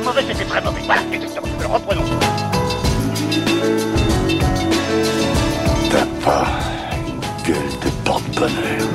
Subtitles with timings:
[0.00, 0.80] pas mauvais, c'était très mauvais.
[0.84, 1.48] Voilà, exactement.
[1.58, 2.04] Alors reprenons.
[5.90, 6.46] T'as pas
[7.06, 8.88] une gueule de porte-bonheur.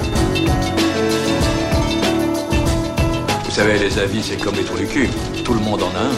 [3.43, 5.09] Vous savez, les avis, c'est comme les trous du cul.
[5.43, 6.13] Tout le monde en a un.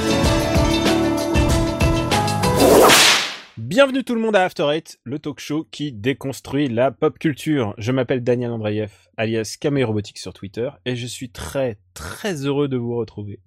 [3.58, 7.74] Bienvenue tout le monde à After Eight, le talk show qui déconstruit la pop culture.
[7.78, 12.68] Je m'appelle Daniel Andreev, alias Camé Robotique sur Twitter, et je suis très très heureux
[12.68, 13.40] de vous retrouver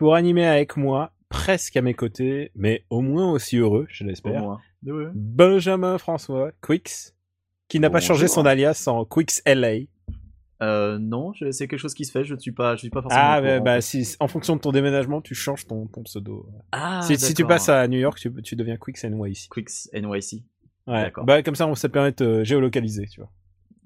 [0.00, 4.56] pour animer avec moi, presque à mes côtés, mais au moins aussi heureux, je l'espère.
[4.82, 7.14] Benjamin François Quix,
[7.68, 9.80] qui n'a pas changé son alias en Quix LA.
[10.62, 12.24] Euh, non, c'est quelque chose qui se fait.
[12.24, 13.22] Je ne suis pas, je suis pas forcément.
[13.22, 16.48] Ah, bah, bah, si, en fonction de ton déménagement, tu changes ton, ton pseudo.
[16.72, 19.50] Ah, si, si tu passes à New York, tu, tu deviens Quix NYC.
[19.50, 20.44] Quicks NYC.
[20.86, 21.02] Ouais.
[21.02, 21.26] D'accord.
[21.26, 23.30] Bah, comme ça, on ça permet de géolocaliser, tu vois.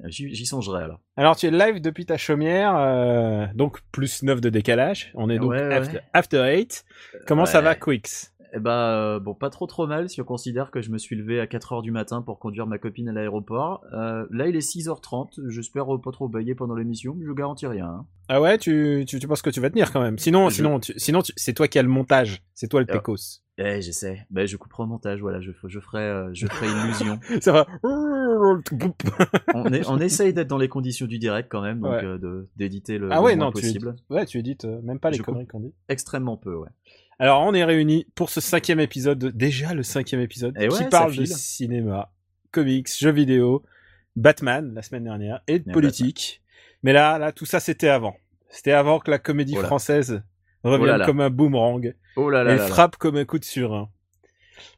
[0.09, 1.01] J'y songerai alors.
[1.17, 5.11] Alors, tu es live depuis ta chaumière, euh, donc plus 9 de décalage.
[5.15, 5.75] On est donc Ouais, ouais.
[5.75, 6.85] after, after 8.
[7.27, 10.71] Comment ça va, Quix Eh bah, euh, bon, pas trop trop mal si on considère
[10.71, 13.83] que je me suis levé à 4h du matin pour conduire ma copine à l'aéroport.
[13.93, 15.49] Euh, là, il est 6h30.
[15.49, 17.87] J'espère pas trop bailler pendant l'émission, mais je garantis rien.
[17.87, 18.07] hein.
[18.29, 20.19] Ah ouais, tu, tu, tu penses que tu vas tenir quand même.
[20.19, 22.43] Sinon, Je- sinon, tu- sinon tu- c'est toi qui as le montage.
[22.55, 22.93] C'est toi le Ah.
[22.95, 23.41] pécos.
[23.59, 24.27] Eh, j'essaie.
[24.31, 27.19] Bah, je couperai au montage, voilà, je, f- je ferai, euh, je ferai illusion.
[27.41, 27.67] Ça va.
[29.55, 32.05] on, est- on essaye d'être dans les conditions du direct quand même, donc Ouais.
[32.05, 33.95] euh, de- d'éditer le, Ah le ouais, moins non, tu, possible.
[34.11, 35.35] ouais, tu édites euh, même pas les Je coupe.
[35.35, 35.73] conneries qu'on dit.
[35.89, 36.69] Extrêmement peu, ouais.
[37.19, 41.15] Alors, on est réunis pour ce cinquième épisode, déjà le cinquième épisode, Eh qui parle
[41.15, 42.13] de cinéma,
[42.51, 43.63] comics, jeux vidéo,
[44.17, 46.43] Batman la semaine dernière et de Eh, politique.
[46.83, 48.17] Mais là, là, tout ça, c'était avant.
[48.49, 50.23] C'était avant que la comédie Oh française
[50.65, 51.07] Oh revienne là là.
[51.07, 53.91] comme un boomerang Oh là là et frappe comme un coup de surin.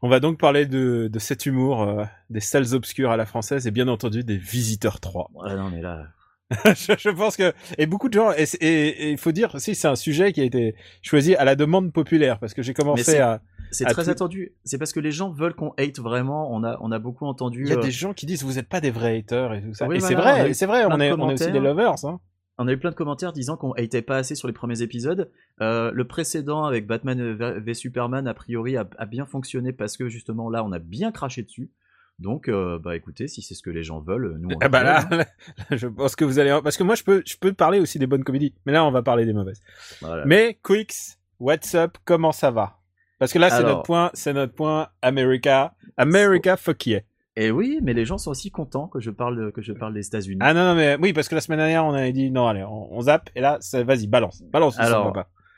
[0.02, 3.66] On va donc parler de, de cet humour, euh, des salles obscures à la française
[3.66, 5.30] et bien entendu des Visiteurs 3.
[5.44, 6.06] Ah non, mais là.
[6.64, 9.96] je, je pense que et beaucoup de gens et il faut dire aussi c'est un
[9.96, 13.40] sujet qui a été choisi à la demande populaire parce que j'ai commencé à
[13.72, 14.54] C'est très tout- attendu.
[14.64, 16.54] C'est parce que les gens veulent qu'on hate vraiment.
[16.54, 17.62] On a, on a beaucoup entendu.
[17.64, 19.62] il y a euh, des gens qui disent vous êtes pas des vrais haters et
[19.62, 21.58] tout ça Oui, et c'est voilà, vrai c'est vrai on est on est aussi des
[21.60, 22.20] lovers hein.
[22.58, 25.30] On a eu plein de commentaires disant qu'on hatait pas assez sur les premiers épisodes.
[25.60, 29.98] Euh, le précédent avec Batman v v Superman, a priori, a, a bien fonctionné parce
[29.98, 31.70] que justement là, on a bien craché dessus.
[32.18, 34.82] Donc, euh, bah écoutez, si c'est ce que les gens veulent, nous on Ah bah
[35.10, 35.26] là,
[35.70, 38.06] je pense que vous allez parce que moi je peux je peux parler aussi des
[38.06, 39.60] bonnes comédies mais là on va parler des mauvaises
[40.00, 40.24] Voilà.
[40.24, 42.78] mais Quicks what's up comment ça va?
[43.18, 47.00] Parce que là c'est Alors- notre point c'est notre point America America fuck yeah
[47.36, 50.06] Et oui, mais les gens sont aussi contents que je parle, que je parle des
[50.06, 50.38] États-Unis.
[50.40, 52.64] ah non non mais oui parce que la semaine dernière on avait dit non allez
[52.64, 55.12] on, on zappe et là vas-y balance balance Alors.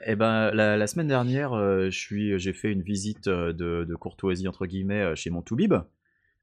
[0.07, 3.85] Eh ben, la, la semaine dernière, euh, je suis, j'ai fait une visite euh, de,
[3.85, 5.75] de courtoisie entre guillemets chez mon Toubib,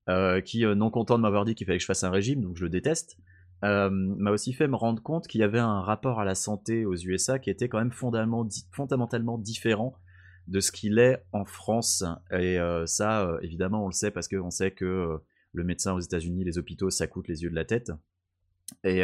[0.10, 2.42] euh, qui, euh, non content de m'avoir dit qu'il fallait que je fasse un régime,
[2.42, 3.18] donc je le déteste,
[3.64, 6.86] euh, m'a aussi fait me rendre compte qu'il y avait un rapport à la santé
[6.86, 9.96] aux USA qui était quand même fondamentalement, di- fondamentalement différent
[10.48, 12.04] de ce qu'il est en France.
[12.32, 15.20] Et euh, ça, évidemment, on le sait parce qu'on sait que
[15.54, 17.92] le médecin aux États-Unis, les hôpitaux, ça coûte les yeux de la tête.
[18.84, 19.02] Et,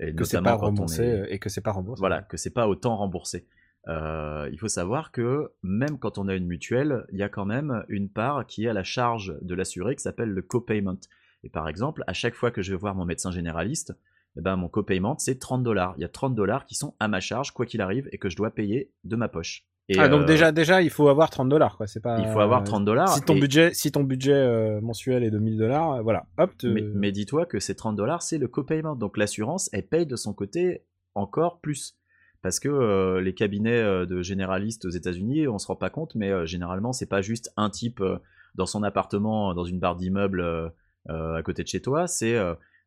[0.00, 2.00] et que c'est pas remboursé est- et que c'est pas remboursé.
[2.00, 3.46] voilà, que c'est pas autant remboursé.
[3.88, 7.44] Euh, il faut savoir que même quand on a une mutuelle, il y a quand
[7.44, 10.96] même une part qui est à la charge de l'assuré qui s'appelle le copayment.
[11.42, 13.92] Et par exemple, à chaque fois que je vais voir mon médecin généraliste,
[14.36, 15.94] eh ben, mon copayment c'est 30 dollars.
[15.98, 18.28] Il y a 30 dollars qui sont à ma charge quoi qu'il arrive et que
[18.30, 19.66] je dois payer de ma poche.
[19.90, 22.26] Et, ah donc euh, déjà déjà il faut avoir 30 dollars quoi, c'est pas il
[22.32, 23.10] faut avoir euh, 30 dollars.
[23.10, 26.56] Si ton et- budget si ton budget euh, mensuel est de 1000 dollars, voilà, hop
[26.56, 28.96] te- Mais, mais dis-toi que ces 30 dollars, c'est le copayment.
[28.96, 31.98] Donc l'assurance, elle paye de son côté encore plus.
[32.44, 36.14] Parce que euh, les cabinets euh, de généralistes aux États-Unis, on se rend pas compte,
[36.14, 38.18] mais euh, généralement, c'est pas juste un type euh,
[38.54, 40.72] dans son appartement, dans une barre d'immeuble
[41.08, 42.06] à côté de chez toi.
[42.06, 42.36] C'est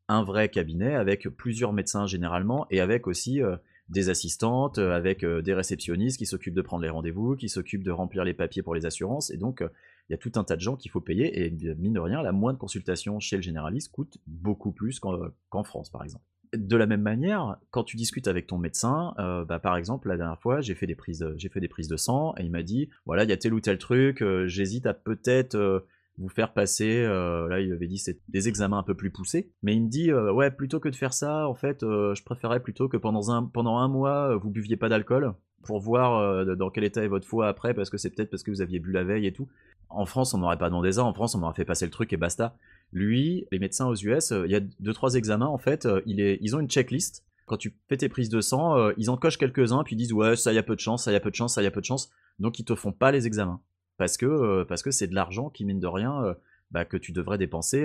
[0.07, 3.41] un vrai cabinet avec plusieurs médecins généralement et avec aussi
[3.89, 8.23] des assistantes, avec des réceptionnistes qui s'occupent de prendre les rendez-vous, qui s'occupent de remplir
[8.23, 9.29] les papiers pour les assurances.
[9.29, 11.43] Et donc, il y a tout un tas de gens qu'il faut payer.
[11.43, 15.89] Et mine de rien, la moindre consultation chez le généraliste coûte beaucoup plus qu'en France,
[15.89, 16.23] par exemple.
[16.57, 20.17] De la même manière, quand tu discutes avec ton médecin, euh, bah, par exemple, la
[20.17, 23.33] dernière fois, j'ai fait des prises, de- sang et il m'a dit, voilà, il y
[23.33, 25.79] a tel ou tel truc, euh, j'hésite à peut-être euh,
[26.17, 29.75] vous faire passer, là il avait dit c'est des examens un peu plus poussés, mais
[29.75, 32.97] il me dit ouais plutôt que de faire ça, en fait je préférais plutôt que
[32.97, 37.47] pendant un, mois vous buviez pas d'alcool pour voir dans quel état est votre foie
[37.47, 39.47] après parce que c'est peut-être parce que vous aviez bu la veille et tout.
[39.89, 42.11] En France on m'aurait pas demandé ça, en France on m'aurait fait passer le truc
[42.11, 42.55] et basta.
[42.93, 46.01] Lui, les médecins aux US, euh, il y a deux trois examens en fait, euh,
[46.05, 47.23] ils ont une checklist.
[47.45, 50.13] Quand tu fais tes prises de sang, euh, ils en cochent quelques-uns puis ils disent
[50.13, 51.65] ouais ça y a peu de chance, ça y a peu de chance, ça y
[51.65, 53.61] a peu de chance, donc ils te font pas les examens
[53.97, 56.35] parce que parce que c'est de l'argent qui mine de rien
[56.71, 57.79] bah, que tu devrais dépenser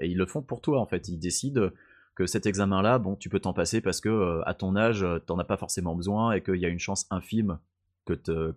[0.00, 1.08] et ils le font pour toi en fait.
[1.08, 1.70] Ils décident
[2.14, 5.44] que cet examen-là, bon, tu peux t'en passer parce que à ton âge, t'en as
[5.44, 7.58] pas forcément besoin et qu'il y a une chance infime
[8.06, 8.14] que,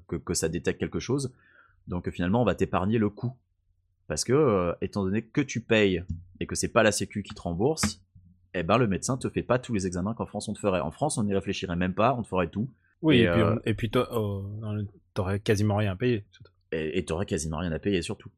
[0.07, 1.33] que, que ça détecte quelque chose.
[1.87, 3.33] Donc finalement, on va t'épargner le coût.
[4.07, 6.03] Parce que, euh, étant donné que tu payes
[6.39, 8.01] et que c'est pas la Sécu qui te rembourse,
[8.53, 10.79] eh ben le médecin te fait pas tous les examens qu'en France on te ferait.
[10.79, 12.69] En France, on n'y réfléchirait même pas, on te ferait tout.
[13.01, 14.45] Oui, Et, et, puis, euh, et puis toi, oh,
[15.13, 16.25] t'aurais quasiment rien à payer.
[16.71, 18.31] et tu quasiment rien à payer surtout.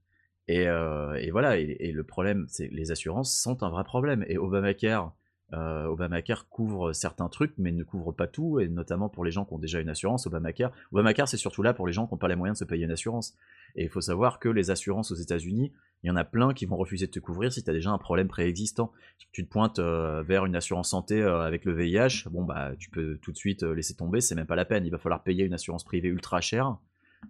[0.48, 3.83] Et, euh, et voilà, et, et le problème, c'est que les assurances sont un vrai
[3.83, 4.25] problème.
[4.27, 5.13] Et Obamacare,
[5.54, 9.46] euh, Obamacare couvre certains trucs, mais ne couvre pas tout, et notamment pour les gens
[9.46, 10.28] qui ont déjà une assurance.
[10.28, 12.66] Obamacare, Obamacare c'est surtout là pour les gens qui n'ont pas les moyens de se
[12.66, 13.36] payer une assurance.
[13.75, 15.72] Et il faut savoir que les assurances aux États-Unis,
[16.04, 17.92] il y en a plein qui vont refuser de te couvrir si tu as déjà
[17.92, 18.92] un problème préexistant.
[19.18, 22.72] Si tu te pointes euh, vers une assurance santé euh, avec le VIH, bon bah
[22.78, 24.86] tu peux tout de suite euh, laisser tomber, c'est même pas la peine.
[24.86, 26.78] Il va falloir payer une assurance privée ultra chère.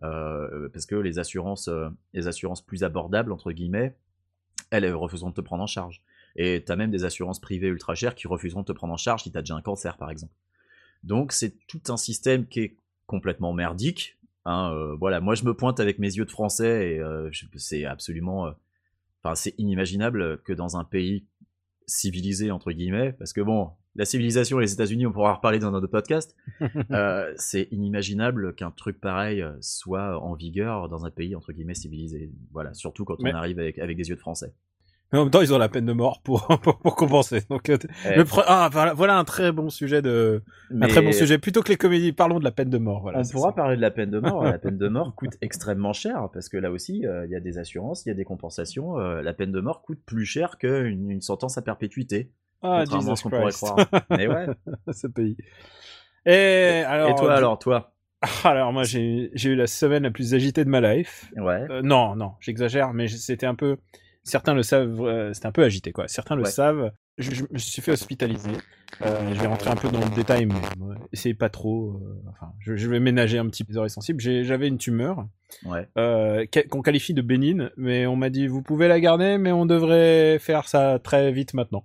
[0.02, 1.70] parce que les assurances,
[2.14, 3.96] les assurances plus abordables, entre guillemets,
[4.70, 6.04] elles refuseront de te prendre en charge.
[6.36, 8.98] Et tu as même des assurances privées ultra chères qui refuseront de te prendre en
[8.98, 10.34] charge si tu as déjà un cancer, par exemple.
[11.04, 12.76] Donc c'est tout un système qui est
[13.08, 14.18] complètement merdique.
[14.46, 17.86] hein, euh, voilà, moi je me pointe avec mes yeux de français et euh, c'est
[17.86, 18.52] absolument, euh,
[19.24, 21.26] enfin c'est inimaginable que dans un pays
[21.88, 25.58] civilisé entre guillemets, parce que bon, la civilisation et les États-Unis, on pourra en reparler
[25.60, 26.36] dans un autre podcast.
[26.92, 32.32] euh, c'est inimaginable qu'un truc pareil soit en vigueur dans un pays entre guillemets civilisé.
[32.52, 34.54] Voilà, surtout quand Mais- on arrive avec, avec des yeux de français.
[35.12, 37.42] Mais en même temps, ils ont la peine de mort pour, pour, pour compenser.
[37.50, 37.78] Donc, euh,
[38.16, 40.44] le pre- ah, voilà, voilà un très bon sujet de,
[40.80, 41.38] un très bon sujet.
[41.40, 43.02] Plutôt que les comédies, parlons de la peine de mort.
[43.02, 43.54] Voilà, on pourra ça.
[43.56, 44.44] parler de la peine de mort.
[44.44, 47.40] la peine de mort coûte extrêmement cher parce que là aussi, euh, il y a
[47.40, 49.00] des assurances, il y a des compensations.
[49.00, 52.32] euh, la peine de mort coûte plus cher qu'une une sentence à perpétuité.
[52.62, 53.78] Ah, contrairement à ce qu'on pourrait croire.
[54.12, 54.46] Mais ouais.
[54.94, 55.38] ce pays.
[56.26, 57.94] Et alors, Et toi alors, toi?
[58.44, 61.32] Alors moi j'ai j'ai eu la semaine la plus agitée de ma life.
[61.38, 61.66] Ouais.
[61.70, 63.78] Euh, non, non, j'exagère, mais c'était un peu.
[64.30, 66.08] Certains le savent, euh, c'était un peu agité quoi.
[66.08, 66.50] Certains le Ouais.
[66.52, 66.92] savent.
[67.18, 68.52] Je, je me suis fait hospitaliser.
[69.02, 71.92] Euh, je vais rentrer un peu dans le détail, mais euh, c'est pas trop.
[72.02, 74.20] euh, enfin, je, je vais ménager un petit peu les oreilles sensibles.
[74.22, 75.28] J'avais une tumeur
[75.66, 75.88] Ouais.
[75.98, 79.66] euh, qu'on qualifie de bénigne, mais on m'a dit vous pouvez la garder, mais on
[79.66, 81.84] devrait faire ça très vite maintenant.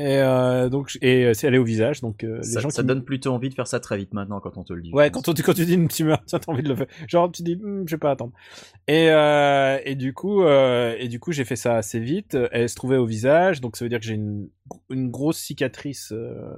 [0.00, 2.70] Et euh, donc, et euh, c'est elle est au visage, donc euh, les Ça, gens
[2.70, 4.80] ça qui donne plutôt envie de faire ça très vite maintenant quand on te le
[4.80, 4.92] dit.
[4.92, 6.86] Ouais, quand, on, quand tu dis une tumeur, tu as envie de le faire.
[7.08, 8.32] Genre, tu dis, Hmm, je vais pas attendre.
[8.86, 12.36] Et, euh, et du coup, euh, et du coup, j'ai fait ça assez vite.
[12.52, 14.48] Elle se trouvait au visage, donc ça veut dire que j'ai une,
[14.88, 16.56] une grosse cicatrice, euh,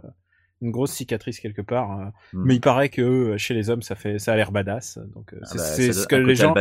[0.60, 1.98] une grosse cicatrice quelque part.
[1.98, 2.04] euh.
[2.34, 2.42] Hmm.
[2.44, 4.98] Mais il paraît que chez les hommes, ça fait, ça a l'air badass.
[5.14, 6.52] Donc, Ah c'est bah, ça ce que les gens,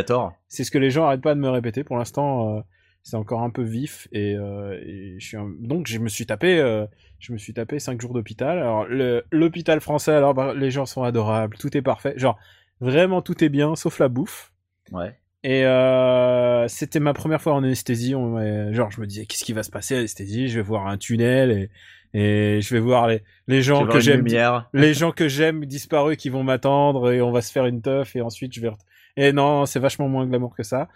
[0.47, 1.83] c'est ce que les gens arrêtent pas de me répéter.
[1.83, 2.61] Pour l'instant, euh,
[3.03, 6.25] c'est encore un peu vif et, euh, et je suis un- donc je me suis
[6.25, 6.85] tapé, euh,
[7.19, 8.57] je me suis tapé cinq jours d'hôpital.
[8.59, 8.85] Alors
[9.31, 12.37] l'hôpital français, alors bah, les gens sont adorables, tout est parfait, genre
[12.81, 14.51] vraiment tout est bien sauf la bouffe.
[14.91, 15.17] Ouais.
[15.43, 18.13] Et euh, c'était ma première fois en anesthésie.
[18.13, 20.49] On genre je me disais qu'est-ce qui va se passer à l'anesthésie?
[20.49, 21.69] Je vais voir un tunnel et,
[22.13, 24.25] et je vais voir les, gens que j'aime
[24.73, 28.15] les gens que j'aime disparus qui vont m'attendre et on va se faire une teuf
[28.15, 28.71] et ensuite je vais.
[29.15, 30.87] Et non, c'est vachement moins glamour que ça.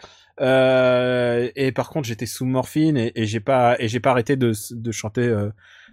[0.42, 4.52] Euh, et par contre, j'étais sous morphine et, j'ai pas et j'ai pas arrêté de,
[4.72, 5.50] de chanter euh,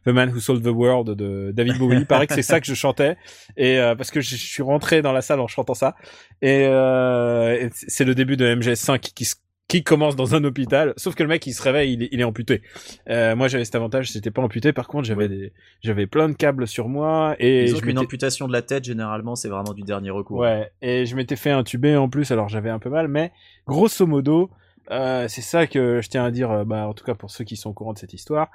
[0.06, 1.98] The Man Who Sold the World de David Bowie.
[1.98, 3.16] Il paraît que c'est ça que je chantais
[3.56, 5.94] et euh, parce que je, je suis rentré dans la salle en chantant ça
[6.40, 9.36] et, euh, et c'est le début de MGS5 qui se
[9.70, 12.20] qui commence dans un hôpital, sauf que le mec il se réveille, il est, il
[12.20, 12.60] est amputé.
[13.08, 14.72] Euh, moi j'avais cet avantage, c'était pas amputé.
[14.72, 18.48] Par contre j'avais des, j'avais plein de câbles sur moi et Disons je qu'une amputation
[18.48, 20.40] de la tête, généralement, c'est vraiment du dernier recours.
[20.40, 23.30] Ouais, et je m'étais fait intuber en plus, alors j'avais un peu mal, mais
[23.64, 24.50] grosso modo,
[24.90, 27.44] euh, c'est ça que je tiens à dire, euh, bah, en tout cas pour ceux
[27.44, 28.50] qui sont au courant de cette histoire,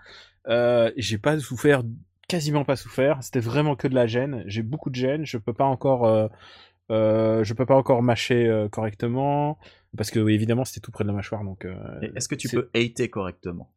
[0.50, 1.82] euh, j'ai pas souffert,
[2.28, 5.54] quasiment pas souffert, c'était vraiment que de la gêne, j'ai beaucoup de gêne, je peux
[5.54, 6.06] pas encore,
[6.92, 9.58] euh, je peux pas encore mâcher correctement,
[9.96, 11.66] parce que oui, évidemment c'était tout près de la mâchoire, donc...
[11.66, 11.76] euh,
[12.16, 13.70] Est-ce que tu peux hater correctement?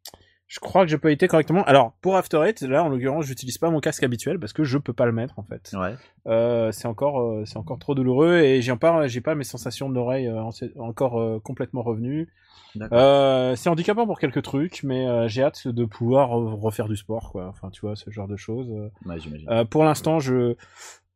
[0.47, 1.63] Je crois que je peux éviter correctement.
[1.65, 4.79] Alors, pour After Eight, là, en l'occurrence, j'utilise pas mon casque habituel parce que je
[4.79, 5.71] peux pas le mettre, en fait.
[5.75, 5.95] Ouais.
[6.27, 9.91] Euh, c'est encore, euh, c'est encore trop douloureux et j'ai pas, j'ai pas mes sensations
[9.91, 12.29] de l'oreille euh, en- encore complètement revenues.
[12.75, 17.47] C'est handicapant pour quelques trucs, mais j'ai hâte de pouvoir re- refaire du sport, quoi.
[17.49, 18.71] Enfin, tu vois, ce genre de choses.
[19.05, 19.49] Ouais, j'imagine.
[19.67, 20.55] Pour l'instant, je,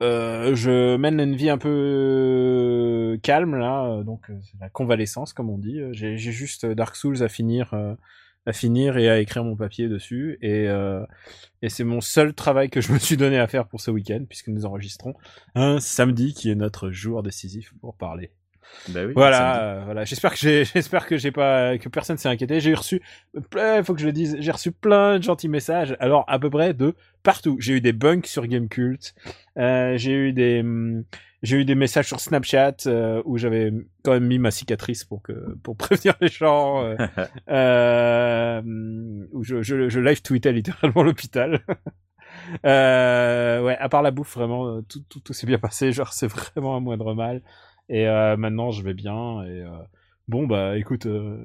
[0.03, 5.33] euh, je mène une vie un peu calme là, euh, donc euh, c'est la convalescence
[5.33, 5.81] comme on dit.
[5.81, 7.95] Euh, J'ai juste Dark Souls à finir, euh,
[8.47, 11.05] à finir et à écrire mon papier dessus, et, euh,
[11.63, 14.25] et c'est mon seul travail que je me suis donné à faire pour ce week-end
[14.29, 15.15] puisque nous enregistrons
[15.55, 18.31] un samedi qui est notre jour décisif pour parler.
[18.89, 19.13] Bah oui.
[19.15, 20.05] Voilà, euh, voilà.
[20.05, 22.61] J'espère que j'ai, j'espère que j'ai pas, que personne s'est inquiété.
[22.61, 23.03] J'ai reçu,
[23.35, 25.97] il faut que je le dise, j'ai reçu plein de gentils messages.
[26.01, 27.57] Alors à peu près de partout.
[27.61, 29.15] J'ai eu des bunks sur Gamecult.
[29.59, 31.05] Euh, j'ai eu des, hum,
[31.43, 33.73] j'ai eu des messages sur Snapchat euh, où j'avais
[34.05, 36.85] quand même mis ma cicatrice pour que, pour prévenir les gens.
[36.85, 36.97] euh,
[37.51, 41.61] euh, hum, où je, je, je live tweetais littéralement l'hôpital.
[42.67, 45.93] Euh, ouais, à part la bouffe, vraiment, euh, tout, tout, tout s'est bien passé.
[45.93, 47.43] Genre, c'est vraiment un moindre mal.
[47.93, 49.43] Et euh, maintenant, je vais bien.
[49.45, 49.69] Et euh,
[50.27, 51.37] bon, bah, écoute, euh,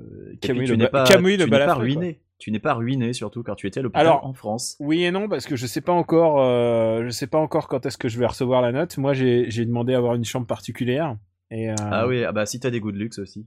[0.41, 1.83] Camouille tu le, n'es ba- pas, Camouille le quoi.
[1.83, 2.21] ruiné.
[2.39, 4.75] Tu n'es pas ruiné, surtout car tu étais à l'hôpital en France.
[4.79, 7.85] Oui et non, parce que je sais pas encore, euh, je sais pas encore quand
[7.87, 8.97] est-ce que je vais recevoir la note.
[8.97, 11.17] Moi, j'ai demandé à avoir une chambre particulière.
[11.51, 13.45] Et, euh, Ah oui, ah bah si t'as des goûts de luxe aussi.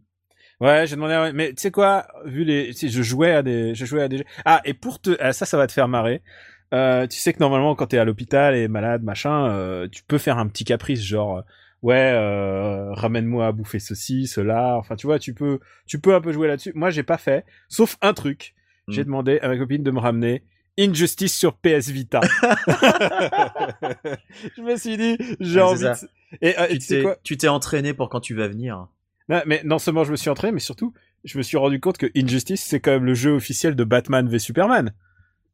[0.61, 1.15] Ouais, j'ai demandé.
[1.15, 4.19] à- Mais tu sais quoi, vu les, je jouais à des, je jouais à des.
[4.19, 6.21] jeux- Ah, et pour te, ah, ça, ça va te faire marrer.
[6.75, 10.39] Euh, tu sais que normalement, quand t'es à l'hôpital et malade, machin, tu peux faire
[10.39, 11.43] un petit caprice, genre,
[11.83, 14.77] ouais, euh, ramène-moi à bouffer ceci, cela.
[14.77, 16.73] Enfin, tu vois, tu peux, tu peux un peu jouer là-dessus.
[16.75, 18.55] Moi, j'ai pas fait, sauf un truc.
[18.89, 19.05] J'ai Mm.
[19.05, 20.43] demandé à ma copine de me ramener
[20.79, 22.21] Injustice sur PS Vita.
[24.57, 25.85] je me suis dit, j'ai Ouais, envie.
[25.85, 25.93] de...
[26.43, 28.87] Et euh, Tu t'es- quoi tu t'es entraîné pour quand tu vas venir.
[29.29, 30.93] non, mais non seulement je me suis entraîné, mais surtout,
[31.25, 34.29] je me suis rendu compte que Injustice, c'est quand même le jeu officiel de Batman
[34.29, 34.93] v Superman.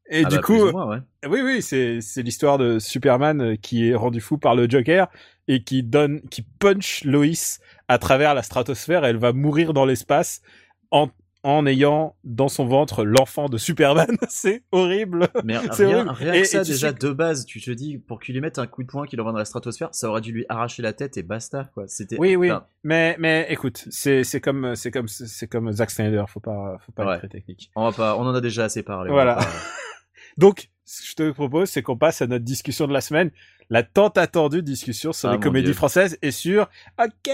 [0.08, 0.98] Et Ah du bah, coup, moins, ouais.
[1.28, 5.08] oui, oui, c'est c'est l'histoire de Superman euh, qui est rendu fou par le Joker
[5.48, 9.04] et qui donne, qui punch Lois à travers la stratosphère.
[9.04, 10.42] Et elle va mourir dans l'espace
[10.90, 11.10] en
[11.42, 14.08] en ayant dans son ventre l'enfant de Superman.
[14.28, 15.28] c'est horrible.
[15.44, 16.10] Mais rien, horrible.
[16.10, 18.40] rien Et- que ça, et déjà sais de base, tu te dis, pour qu'il lui
[18.40, 20.82] mette un coup de poing qu'il envoie dans la stratosphère, ça aurait dû lui arracher
[20.82, 21.84] la tête et basta, quoi.
[21.86, 22.16] C'était.
[22.18, 22.50] Oui, oui.
[22.50, 26.24] enfin, Mais mais écoute, c'est c'est comme c'est comme c'est comme Zack Snyder.
[26.26, 27.12] Faut pas faut pas Ouais.
[27.12, 27.70] être très technique.
[27.76, 29.10] on va pas, on en a déjà assez parlé.
[29.12, 29.36] Voilà.
[29.36, 29.46] pas-
[30.38, 33.30] Donc, ce que je te propose, c'est qu'on passe à notre discussion de la semaine,
[33.70, 35.74] la tant attendue discussion sur Ah, les comédies Dieu.
[35.74, 36.68] françaises et sur
[37.02, 37.30] OK.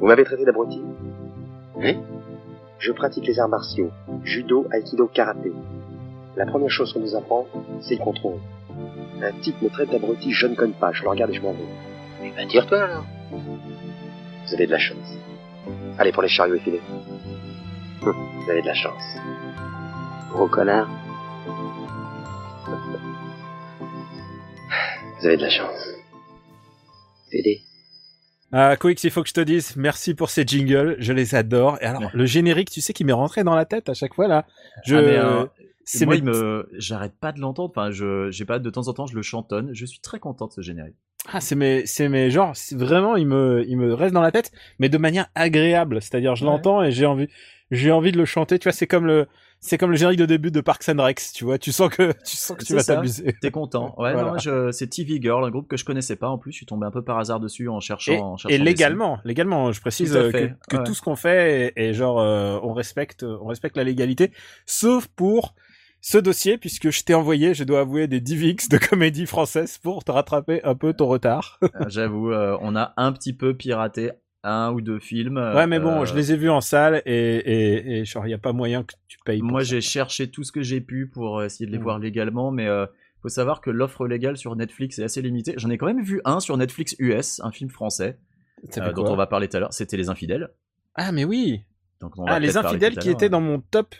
[0.00, 0.80] Vous m'avez traité d'abruti
[1.76, 1.96] Oui.
[2.78, 3.90] Je pratique les arts martiaux,
[4.24, 5.52] judo, aikido, karaté.
[6.36, 7.46] La première chose qu'on nous apprend,
[7.80, 8.38] c'est le contrôle.
[9.22, 11.52] Un type me traite d'abruti, je ne connais pas, je le regarde et je m'en
[11.52, 11.64] vais.
[12.24, 13.06] Eh ben, tire-toi alors.
[13.30, 14.96] Vous avez de la chance.
[15.98, 16.80] Allez pour les chariots effilés.
[18.02, 18.12] Hum,
[18.44, 19.02] Vous avez de la chance.
[20.32, 20.88] Gros connard.
[25.18, 25.88] Vous avez de la chance.
[27.30, 27.60] Fédé.
[28.52, 31.78] Ah, Quix, il faut que je te dise, merci pour ces jingles, je les adore.
[31.80, 34.28] Et alors, le générique, tu sais, qui m'est rentré dans la tête à chaque fois
[34.28, 34.46] là.
[34.84, 35.44] Je, Ah, mais, euh,
[35.84, 37.70] c'est moi, me, j'arrête pas de l'entendre.
[37.76, 39.70] Enfin, je, j'ai pas de temps en temps, je le chantonne.
[39.72, 40.94] Je suis très content de ce générique.
[41.32, 44.32] ah, c'est mes, c'est mes, genre, c'est vraiment, il me, il me reste dans la
[44.32, 46.00] tête, mais de manière agréable.
[46.00, 46.50] C'est-à-dire, je Ouais.
[46.50, 47.28] l'entends et j'ai envie,
[47.72, 48.58] j'ai envie de le chanter.
[48.60, 49.26] Tu vois, c'est comme le,
[49.66, 51.20] c'est comme le générique de début de Parks and Rec.
[51.34, 53.34] Tu vois, tu sens que, tu sens que tu vas t'amuser.
[53.40, 54.32] T'es content Ouais, Voilà.
[54.32, 56.52] non, je, c'est TV Girl, un groupe que je connaissais pas en plus.
[56.52, 58.12] Je suis tombé un peu par hasard dessus en cherchant.
[58.12, 60.84] Et, en cherchant et légalement, légalement, je précise Tout euh, que, fait, que ouais.
[60.84, 64.32] tout ce qu'on fait est, est genre euh, on respecte, on respecte la légalité,
[64.64, 65.54] sauf pour
[66.00, 70.04] ce dossier puisque je t'ai envoyé, je dois avouer, des DivX de comédie française pour
[70.04, 71.58] te rattraper un peu ton retard.
[71.64, 74.12] Euh, J'avoue, euh, on a un petit peu piraté
[74.46, 75.36] un ou deux films.
[75.36, 78.30] ouais, mais bon, euh, je les ai vus en salle et et, et genre il
[78.30, 79.42] y a pas moyen que tu payes.
[79.42, 81.82] Moi, j'ai cherché tout ce que j'ai pu pour essayer de les Mm.
[81.82, 82.86] voir légalement, mais euh,
[83.22, 85.54] faut savoir que l'offre légale sur Netflix est assez limitée.
[85.56, 88.18] J'en ai quand même vu un sur Netflix US, un film français,
[88.70, 89.72] Ça euh, dont on va parler tout à l'heure.
[89.72, 90.50] C'était Les Infidèles.
[90.94, 91.62] Ah mais oui.
[92.00, 93.30] Donc on va Ah les infidèles qui étaient hein.
[93.30, 93.94] dans mon top.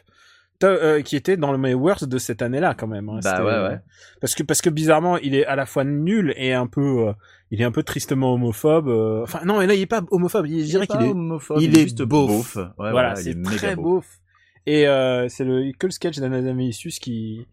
[0.65, 3.09] Euh, qui étaient dans mes worst de cette année-là quand même.
[3.09, 3.21] hein.
[3.23, 3.79] Bah ouais, euh, ouais.
[4.21, 7.13] Parce que parce que bizarrement, il est à la fois nul et un peu, euh,
[7.51, 8.89] il est un peu tristement homophobe.
[8.89, 10.47] euh, Enfin non, mais là il est pas homophobe.
[10.47, 12.29] Je dirais qu'il est, homophobe, il est juste beauf.
[12.29, 12.57] beauf.
[12.57, 13.85] Ouais, voilà, voilà, il est c'est très beauf.
[13.85, 14.21] beauf.
[14.67, 14.83] Et
[15.29, 17.47] c'est le que le sketch d'Anadamicius qui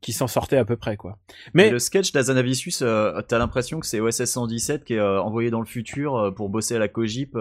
[0.00, 1.16] qui s'en sortait à peu près quoi.
[1.54, 5.66] Mais le sketch d'Azanavicius, t'as l'impression que c'est OSS 117 qui est envoyé dans le
[5.66, 7.36] futur pour bosser à la Cogip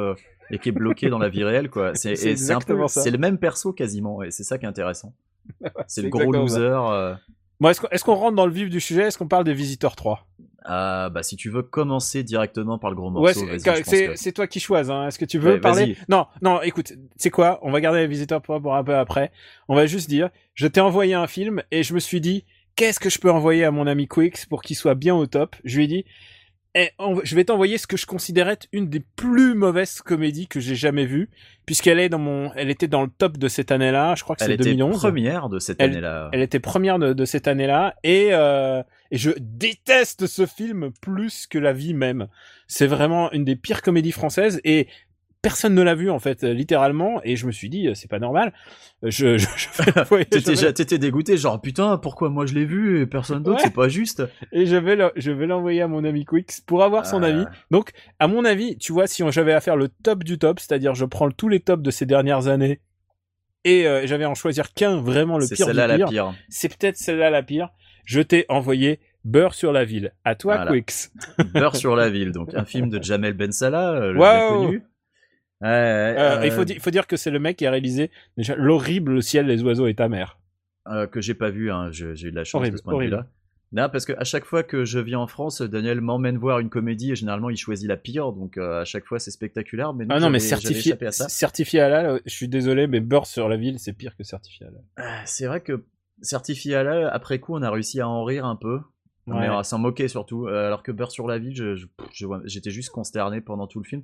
[0.53, 1.93] et qui est bloqué dans la vie réelle, quoi.
[1.95, 3.01] C'est C'est et c'est un peu, exactement ça.
[3.01, 5.13] c'est le même perso quasiment, et c'est ça qui est intéressant.
[5.87, 6.59] c'est le gros loser.
[6.61, 7.13] euh,
[7.59, 9.03] bon, est-ce qu'on est-ce qu'on rentre dans le vif du sujet?
[9.03, 10.25] Est-ce qu'on parle des Visiteurs 3
[10.63, 13.63] Ah, bah si tu veux commencer directement par le gros morceau, Ouais, c'est- vas-y, je
[13.63, 14.89] car- pense c'est que- c'est toi qui choisis.
[14.91, 15.07] Hein.
[15.07, 15.85] Est-ce que tu veux Ouais, parler?
[15.93, 15.97] vas-y.
[16.07, 16.61] Non, non.
[16.61, 17.59] Écoute, c'est quoi?
[17.61, 19.31] On va garder les visiteurs pour, pour un peu après.
[19.67, 22.45] On va juste dire, je t'ai envoyé un film et je me suis dit,
[22.77, 25.55] qu'est-ce que je peux envoyer à mon ami Quix pour qu'il soit bien au top?
[25.65, 26.05] Je lui ai dit,
[26.75, 30.47] eh, on- je vais t'envoyer ce que je considérais être une des plus mauvaises comédies
[30.47, 31.29] que j'ai jamais vues,
[31.65, 34.15] puisqu'elle est dans mon, elle était dans le top de cette année-là.
[34.15, 34.97] Je crois que Elle c'est était 2011.
[34.99, 36.29] première de cette Elle- année-là.
[36.33, 41.47] Elle était première de, de cette année-là et, euh, et je déteste ce film plus
[41.47, 42.27] que la vie même.
[42.67, 44.87] C'est vraiment une des pires comédies françaises et
[45.43, 48.09] personne ne l'a vu en fait euh, littéralement et je me suis dit euh, c'est
[48.09, 48.51] pas normal.
[49.03, 53.57] Je, je, je T'étais, dégoûté, genre putain, pourquoi moi je l'ai vu et personne d'autre,
[53.57, 53.63] Ouais.
[53.65, 54.23] c'est pas juste.
[54.51, 57.27] et je vais le- je vais l'envoyer à mon ami Quix pour avoir son Ah.
[57.27, 57.45] avis.
[57.69, 60.95] Donc à mon avis, tu vois si j'avais à faire le top du top, c'est-à-dire
[60.95, 62.79] je prends tous les tops de ces dernières années
[63.65, 66.33] et euh, j'avais à en choisir qu'un vraiment le C'est pire du celle-là la pire.
[66.49, 67.69] c'est peut-être celle-là la pire.
[68.05, 70.13] Je t'ai envoyé Beurre sur la ville.
[70.25, 70.71] À toi, Voilà.
[70.81, 71.11] Quix.
[71.53, 74.65] Beurre sur la ville, donc un film de Jamel Ben Salah, euh, le Wow.
[74.65, 74.83] connu.
[75.63, 78.11] Euh, euh, il, faut di- il faut dire que c'est le mec qui a réalisé
[78.37, 80.37] déjà l'horrible Le ciel, les oiseaux et ta mère.
[80.87, 82.93] euh, que j'ai pas vu, hein, j'ai eu de la chance Horrible, de ce point
[82.93, 83.11] horrible.
[83.11, 83.27] de vue-là.
[83.75, 86.69] Non, parce que à chaque fois que je viens en France, Daniel m'emmène voir une
[86.69, 89.93] comédie et généralement il choisit la pire, donc euh, à chaque fois c'est spectaculaire.
[89.93, 91.27] Mais Ah non, mais certifié, à ça.
[91.29, 94.83] certifié halal, je suis désolé, mais beurre sur la ville, c'est pire que certifié halal.
[94.97, 95.85] Ah, C'est vrai que
[96.21, 98.79] certifié à la, après coup, on a réussi à en rire un peu,
[99.25, 99.39] Ouais.
[99.39, 100.47] mais à s'en moquer surtout.
[100.47, 103.79] alors que beurre sur la ville, je- je- je vois- j'étais juste consterné pendant tout
[103.79, 104.03] le film.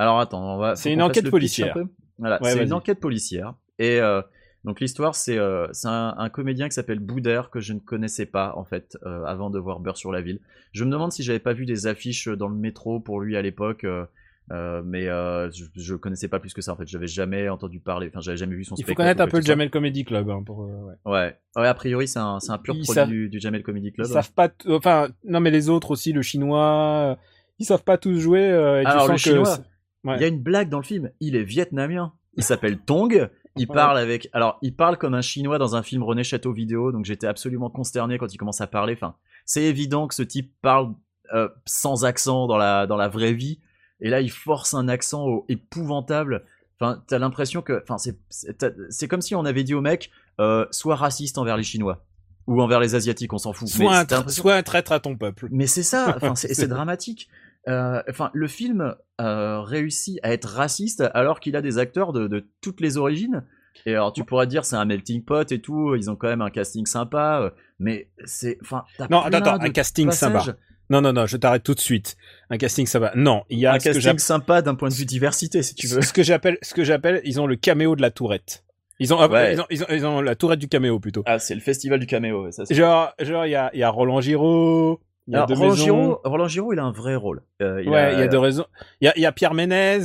[0.00, 0.76] Alors attends, on va.
[0.76, 1.76] C'est une enquête policière.
[1.76, 1.88] un
[2.18, 3.54] Voilà, Ouais, c'est une enquête policière.
[3.78, 4.22] Et euh,
[4.64, 8.26] donc l'histoire, c'est euh, c'est un, un comédien qui s'appelle Boudère que je ne connaissais
[8.26, 10.40] pas en fait euh, avant de voir Beurre sur la ville.
[10.72, 13.42] Je me demande si j'avais pas vu des affiches dans le métro pour lui à
[13.42, 13.84] l'époque.
[13.84, 16.86] euh, mais euh, je, je connaissais pas plus que ça en fait.
[16.88, 19.42] J'avais jamais entendu parler, enfin j'avais jamais vu son Il faut connaître un peu le.
[19.44, 20.64] Jamel Comedy Club hein, pour.
[20.64, 20.94] euh, ouais.
[21.12, 21.36] Ouais.
[21.56, 23.92] ouais, a priori, c'est un, c'est un pur Ils produit savent- du, du Jamel Comedy
[23.92, 24.08] Club.
[24.08, 27.16] Ils savent pas, enfin, non mais les autres aussi, le chinois,
[27.60, 28.40] ils savent pas tous jouer.
[28.42, 29.58] et tu Alors, sens le que chinois,
[30.04, 30.16] ouais.
[30.16, 31.10] Il y a une blague dans le film.
[31.20, 32.12] Il est vietnamien.
[32.36, 33.28] Il s'appelle Tong.
[33.56, 34.28] Il parle avec.
[34.32, 36.92] Alors, il parle comme un chinois dans un film René Château vidéo.
[36.92, 38.94] Donc, j'étais absolument consterné quand il commence à parler.
[38.94, 39.14] Enfin,
[39.44, 40.94] c'est évident que ce type parle
[41.34, 43.58] euh, sans accent dans la, dans la vraie vie.
[44.00, 46.44] Et là, il force un accent au- épouvantable.
[46.80, 47.82] Enfin, t'as l'impression que.
[47.82, 52.04] Enfin, c'est- comme si on avait dit au mec euh, sois raciste envers les Chinois.
[52.46, 53.68] Ou envers les Asiatiques, on s'en fout.
[53.78, 55.48] Mais Soit un, l'impression- soit un traître à ton peuple.
[55.50, 57.28] mais c'est ça, enfin, c'est dramatique.
[57.68, 62.26] Euh, Enfin, le film euh, réussit à être raciste alors qu'il a des acteurs de,
[62.26, 63.44] de toutes les origines.
[63.86, 65.94] Et alors, tu pourrais dire c'est un melting pot et tout.
[65.94, 70.06] Ils ont quand même un casting sympa, euh, mais c'est, enfin, Non, attends, un casting
[70.06, 70.44] passages.
[70.46, 70.58] sympa.
[70.90, 72.16] Non, non, non, je t'arrête tout de suite.
[72.50, 73.12] Un casting sympa.
[73.14, 76.02] Non, il y a Un casting sympa d'un point de vue diversité, si tu veux.
[76.02, 78.64] ce que j'appelle, ce que j'appelle, ils ont le caméo de la tourette.
[78.98, 79.54] Ils ont, ah, Ouais.
[79.54, 81.22] ils ont, ils ont, ils ont la tourette du caméo plutôt.
[81.26, 82.50] Ah, c'est le festival du caméo.
[82.50, 85.00] Ça, Genre, genre, il y a, il y a Roland Giraud.
[85.30, 85.84] Il y a Alors, deux Roland maisons.
[85.84, 87.42] Giraud, Roland Giraud, il a un vrai rôle.
[87.62, 88.66] Euh, il ouais, a- il y a deux raisons.
[89.00, 90.00] Il y a, il y a Pierre Ménez.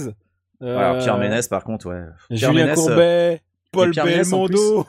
[0.61, 2.03] euh, Alors, Pierre Ménès, par contre, ouais.
[2.29, 3.41] Pierre Julien Ménès, euh, Courbet.
[3.71, 4.85] Paul Pierre Ménès, Belmondo.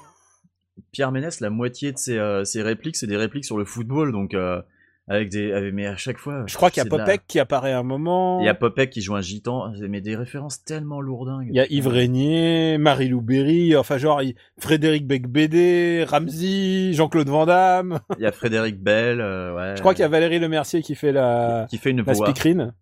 [0.93, 4.13] Pierre Ménès, la moitié de ses, euh, ses répliques, c'est des répliques sur le football,
[4.13, 4.61] donc euh,
[5.09, 6.45] avec des, avec- mais à chaque fois.
[6.47, 8.41] Je crois qu'il y a la- Popek qui apparaît à un moment.
[8.41, 11.49] Il y a Popek qui joue un gitan, mais des références tellement lourdingues.
[11.51, 17.47] Il y a Yves Régnier, Marie-Lou Berry, enfin genre il- Frédéric Becbédé, Ramsey, Jean-Claude Van
[17.47, 18.01] Damme.
[18.19, 19.77] Il y a Frédéric Bell, euh, ouais.
[19.77, 22.27] Je crois qu'il y a Valérie Lemercier qui fait la, qui fait une la voix.
[22.27, 22.73] speakerine.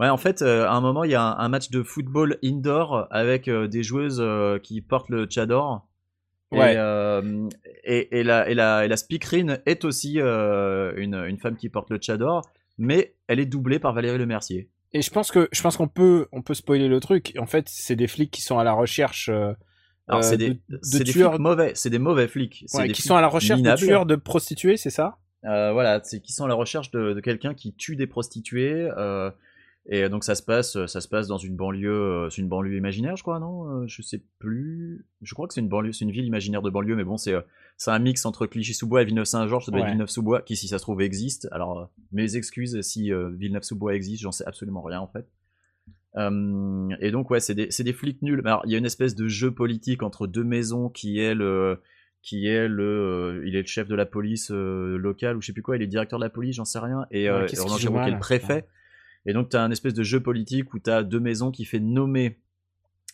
[0.00, 2.38] Ouais, en fait, euh, à un moment, il y a un, un match de football
[2.44, 4.22] indoor avec euh, des joueuses
[4.62, 5.87] qui portent le tchador.
[6.50, 6.74] Ouais.
[6.74, 7.48] Et, euh,
[7.84, 11.68] et, et la, et, la, et la speakerine est aussi euh, une, une femme qui
[11.68, 14.70] porte le tchador, mais elle est doublée par Valérie Lemercier.
[14.94, 17.34] Et je pense que je pense qu'on peut on peut spoiler le truc.
[17.38, 19.52] En fait, c'est des flics qui sont à la recherche euh,
[20.06, 22.64] Alors, euh, c'est des, de, de des tueurs flics mauvais, c'est des mauvais flics.
[22.72, 23.80] Ouais, des qui flics sont à la recherche minables.
[23.80, 25.18] de tueurs de prostituées, c'est ça?
[25.44, 28.88] Euh, voilà, c'est qui sont à la recherche de, de quelqu'un qui tue des prostituées.
[28.96, 29.30] euh,
[29.90, 32.76] et donc ça se passe, ça se passe dans une banlieue, euh, c'est une banlieue
[32.76, 35.06] imaginaire, je crois, non Euh, Je sais plus.
[35.22, 37.32] Je crois que c'est une banlieue, c'est une ville imaginaire de banlieue, mais bon, c'est
[37.32, 37.40] euh,
[37.76, 39.64] c'est un mix entre Clichy-sous-Bois et Villeneuve-Saint-Georges.
[39.66, 39.86] Ça doit Ouais.
[39.86, 41.48] être Villeneuve-sous-Bois, qui si ça se trouve existe.
[41.52, 45.26] Alors euh, mes excuses si euh, Villeneuve-sous-Bois existe, j'en sais absolument rien en fait.
[46.16, 48.40] Euh, et donc ouais, c'est des, des flics nuls.
[48.44, 51.80] Alors il y a une espèce de jeu politique entre deux maisons qui est le
[52.22, 55.46] qui est le euh, il est le chef de la police euh, locale ou je
[55.46, 57.46] sais plus quoi, il est directeur de la police, j'en sais rien et Ouais, euh,
[57.48, 58.66] joue Giraud qui est le préfet.
[59.28, 61.64] Et donc tu as un espèce de jeu politique où tu as deux maisons qui
[61.64, 62.38] fait nommer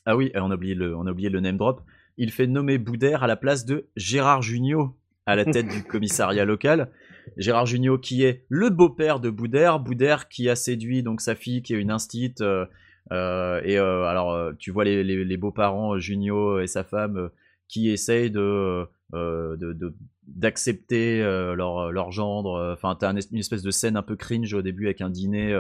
[0.07, 1.83] Ah oui, on a oublié le on a oublié le name drop.
[2.16, 4.94] Il fait nommer Boudère à la place de Gérard Jugnot
[5.27, 6.90] à la tête du commissariat local.
[7.37, 11.62] Gérard Jugnot qui est le beau-père de Boudère, Boudère qui a séduit donc sa fille
[11.62, 12.64] qui est une instite euh,
[13.12, 17.31] euh, et euh, alors tu vois les, les- les beaux-parents Jugnot et sa femme
[17.68, 19.94] qui essayent de de- de-
[20.27, 22.72] d'accepter euh, leur, leur gendre.
[22.72, 25.53] Enfin, t'as une espèce de scène un peu cringe au début avec un dîner,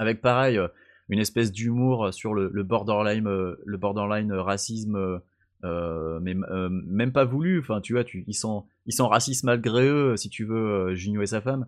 [0.00, 0.66] avec pareil, euh,
[1.10, 5.18] une espèce d'humour sur le, le borderline, euh, le borderline racisme, euh,
[5.64, 7.60] euh, mais euh, même pas voulu.
[7.60, 11.20] Enfin, tu vois, tu, ils, sont, ils sont racistes malgré eux, si tu veux, Junio
[11.22, 11.66] et sa femme.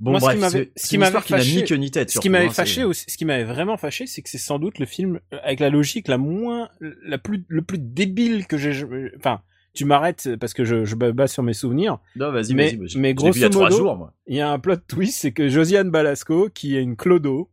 [0.00, 2.10] Bon, Moi, ce bref, qui m'avait- ce qui m'avait histoire qui n'a fâché- ni tête.
[2.10, 4.58] Ce qui m'avait hein, fâché aussi, ce qui m'avait vraiment fâché, c'est que c'est sans
[4.60, 8.80] doute le film avec la logique la moins, la plus, le plus débile que j'ai.
[9.16, 9.40] Enfin,
[9.78, 11.98] tu m'arrêtes parce que je, je bats sur mes souvenirs.
[12.16, 12.98] Non, vas-y, mais- vas-y.
[12.98, 14.12] mais il y a grosso modo- jours, moi.
[14.26, 17.50] Il y a un plot twist, c'est que Josiane Balasco, qui est une clodo,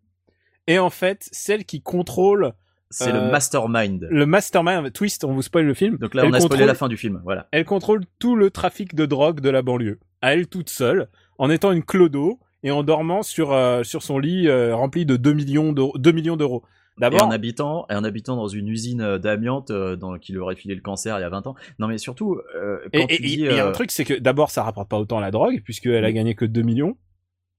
[0.67, 2.53] est en fait celle qui contrôle
[2.91, 4.07] C'est Euh, le mastermind.
[4.09, 4.91] le mastermind.
[4.93, 5.97] Twist, on vous spoil le film.
[5.97, 7.19] Donc là, Elle on a spoilé contrôle- la fin du film.
[7.23, 7.47] Voilà.
[7.51, 11.07] Elle contrôle tout le trafic de drogue de la banlieue, à elle toute seule,
[11.37, 15.17] en étant une clodo et en dormant sur euh, sur son lit euh, rempli de
[15.17, 16.63] 2 millions d'euros.
[16.97, 17.17] 2 millions d'euros.
[17.17, 20.31] Et D'abord, en habitant, et en habitant dans une usine euh, d'amiante euh, dans, qui
[20.31, 21.55] lui aurait filé le cancer il y a 20 ans.
[21.79, 24.13] Non, mais surtout, euh, et quand et- tu et- dis, et un truc, c'est que
[24.13, 26.97] d'abord, ça rapporte pas autant la drogue, puisqu'elle a gagné que 2 millions.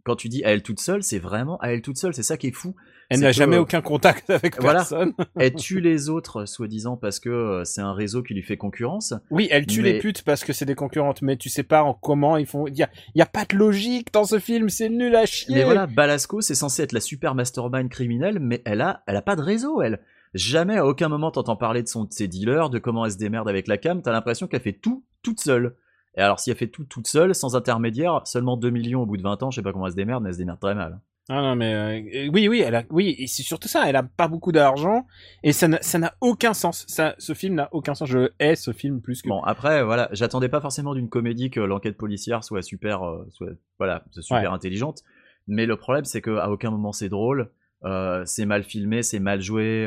[0.07, 2.15] Quand tu dis à elle toute seule, c'est vraiment à elle toute seule.
[2.15, 2.77] C'est ça qui est fou.
[3.11, 4.79] Elle n'a jamais euh, aucun contact avec voilà.
[4.81, 5.13] personne.
[5.39, 9.15] Elle tue les autres, soi-disant, parce que euh, c'est un réseau qui lui fait concurrence.
[9.31, 11.83] Oui, elle tue Mais- les putes parce que c'est des concurrentes, mais tu sais pas
[11.85, 12.67] en comment ils font.
[12.67, 15.55] Il y a, y a pas de logique dans ce film, c'est nul à chier.
[15.55, 19.23] Mais voilà, Balasco, c'est censé être la super mastermind criminelle, mais elle a, elle a
[19.23, 20.01] pas de réseau, elle.
[20.35, 23.19] Jamais, à aucun moment, t'entends parler de, son, de ses dealers, de comment elle se
[23.19, 24.03] démerde avec la cam.
[24.03, 25.77] T'as l'impression qu'elle fait tout toute seule.
[26.17, 29.17] Et alors, si elle fait tout toute seule, sans intermédiaire, seulement 2 millions au bout
[29.17, 30.75] de 20 ans, je sais pas comment elle se démerde, mais elle se démerde très
[30.75, 30.99] mal.
[31.29, 33.89] Ah non, mais euh, oui, oui, elle a, oui, et c'est surtout ça.
[33.89, 35.07] Elle a pas beaucoup d'argent
[35.43, 36.85] et ça n'a, ça n'a aucun sens.
[36.89, 38.09] Ça, ce film n'a aucun sens.
[38.09, 39.29] Je hais ce film plus que.
[39.29, 43.49] Bon, après, voilà, j'attendais pas forcément d'une comédie que l'enquête policière soit super, euh, soit,
[43.79, 44.47] voilà, super Ouais.
[44.47, 45.03] intelligente.
[45.49, 47.51] Mais le problème, c'est qu'à aucun moment c'est drôle,
[47.85, 49.85] euh, c'est mal filmé, c'est mal joué.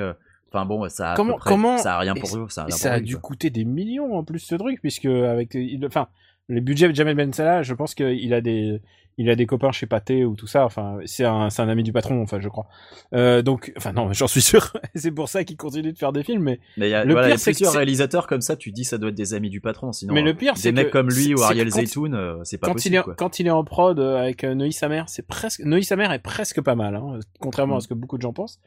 [0.52, 3.00] Enfin bon, ça a, Comment- près- comment- ça a rien pour eux, ça a ça
[3.00, 3.22] dû quoi.
[3.22, 6.08] coûter des millions en plus ce truc, puisque avec, il- enfin,
[6.48, 8.82] le budget de Jamel Ben Salah, je pense qu'il a des,
[9.20, 10.66] il a des copains chez Pathé ou tout ça.
[10.66, 12.66] Enfin, c'est un, c'est un ami du patron, enfin, je crois.
[13.14, 14.74] Euh, donc, enfin non, j'en suis sûr.
[14.96, 17.28] c'est pour ça qu'il continue de faire des films, mais Mais y a, Le voilà,
[17.28, 19.92] pire, c'est que réalisateurs comme ça, tu dis ça doit être des amis du patron,
[19.92, 22.58] sinon Mais le pire, c'est des mecs que comme lui ou Ariel Zeytoun, euh, c'est
[22.58, 22.96] pas quand possible.
[22.96, 23.14] il est, quoi.
[23.16, 26.12] quand il est en prod avec euh, Neuilly sa mère, c'est presque, Neuilly sa mère
[26.14, 27.78] est presque pas mal, hein, contrairement Mm.
[27.78, 28.60] à ce que beaucoup de gens pensent.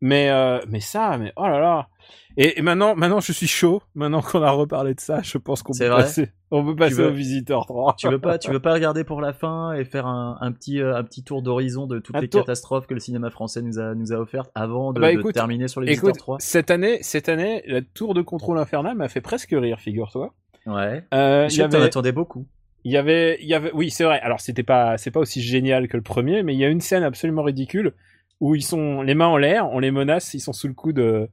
[0.00, 1.88] Mais, euh, mais ça, mais oh là là.
[2.36, 3.80] Et, et maintenant, maintenant, je suis chaud.
[3.94, 7.08] Maintenant qu'on a reparlé de ça, je pense qu'on peut passer, on peut passer veux-
[7.08, 7.94] au Visiteur 3.
[7.98, 10.80] Tu veux pas, tu veux pas regarder pour la fin et faire un, un petit,
[10.82, 13.62] euh, un petit tour d'horizon de toutes Un les tour- catastrophes que le cinéma français
[13.62, 16.36] nous a, nous a offertes avant de, Bah, de terminer sur les Visiteurs Écoute, 3
[16.40, 20.34] cette année, cette année, la tour de contrôle infernal m'a fait presque rire, figure-toi.
[20.66, 21.04] Ouais.
[21.14, 22.44] Euh, Je t'en attendais beaucoup.
[22.84, 24.20] il y avait, il y avait, oui, c'est vrai.
[24.20, 26.82] Alors, c'était pas, c'est pas aussi génial que le premier, mais il y a une
[26.82, 27.94] scène absolument ridicule
[28.40, 30.92] où ils sont les mains en l'air, on les menace, ils sont sous le coup
[30.92, 31.28] de,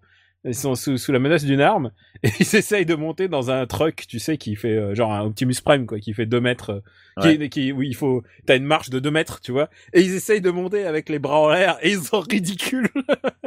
[0.45, 1.91] ils sont sous, sous la menace d'une arme
[2.23, 5.21] et ils essayent de monter dans un truck, tu sais, qui fait euh, genre un
[5.21, 6.83] Optimus Prime quoi, qui fait 2 mètres,
[7.21, 10.01] euh, qui, qui, oui, il faut, t'as une marche de 2 mètres, tu vois, et
[10.01, 12.89] ils essayent de monter avec les bras en l'air et ils sont ridicules.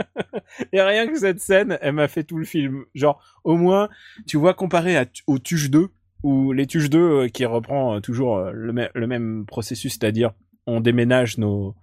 [0.73, 2.85] et rien que cette scène, elle m'a fait tout le film.
[2.95, 3.88] Genre, au moins,
[4.27, 5.88] tu vois, comparé à, au Tuche 2,
[6.23, 10.33] ou les Tuche 2 euh, qui reprend euh, toujours le même processus, c'est-à-dire
[10.66, 11.77] on déménage nos,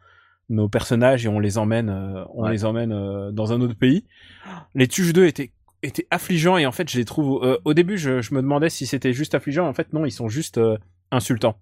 [0.50, 2.52] nos personnages et on les emmène, euh, on Ouais.
[2.52, 4.06] les emmène euh, dans un autre pays.
[4.76, 5.52] Les Tuche 2 étaient
[5.82, 8.70] étaient affligeants et en fait je les trouve euh, au début je, je me demandais
[8.70, 10.58] si c'était juste affligeant en fait non ils sont juste
[11.12, 11.58] insultants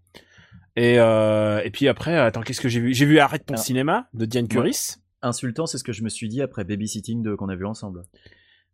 [0.75, 2.93] et et puis après attends qu'est-ce que j'ai vu?
[2.93, 6.09] J'ai vu Arrête ton Alors, cinéma de Diane Curis Insultant, c'est ce que je me
[6.09, 8.03] suis dit après Babysitting 2 qu'on a vu ensemble.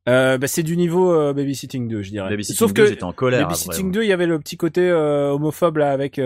[0.06, 3.41] bah, c'est du niveau Babysitting 2 je dirais Babysitting sauf 2, que j'étais en colère.
[3.48, 6.20] Babysitting après, 2 il y avait le petit côté homophobe là avec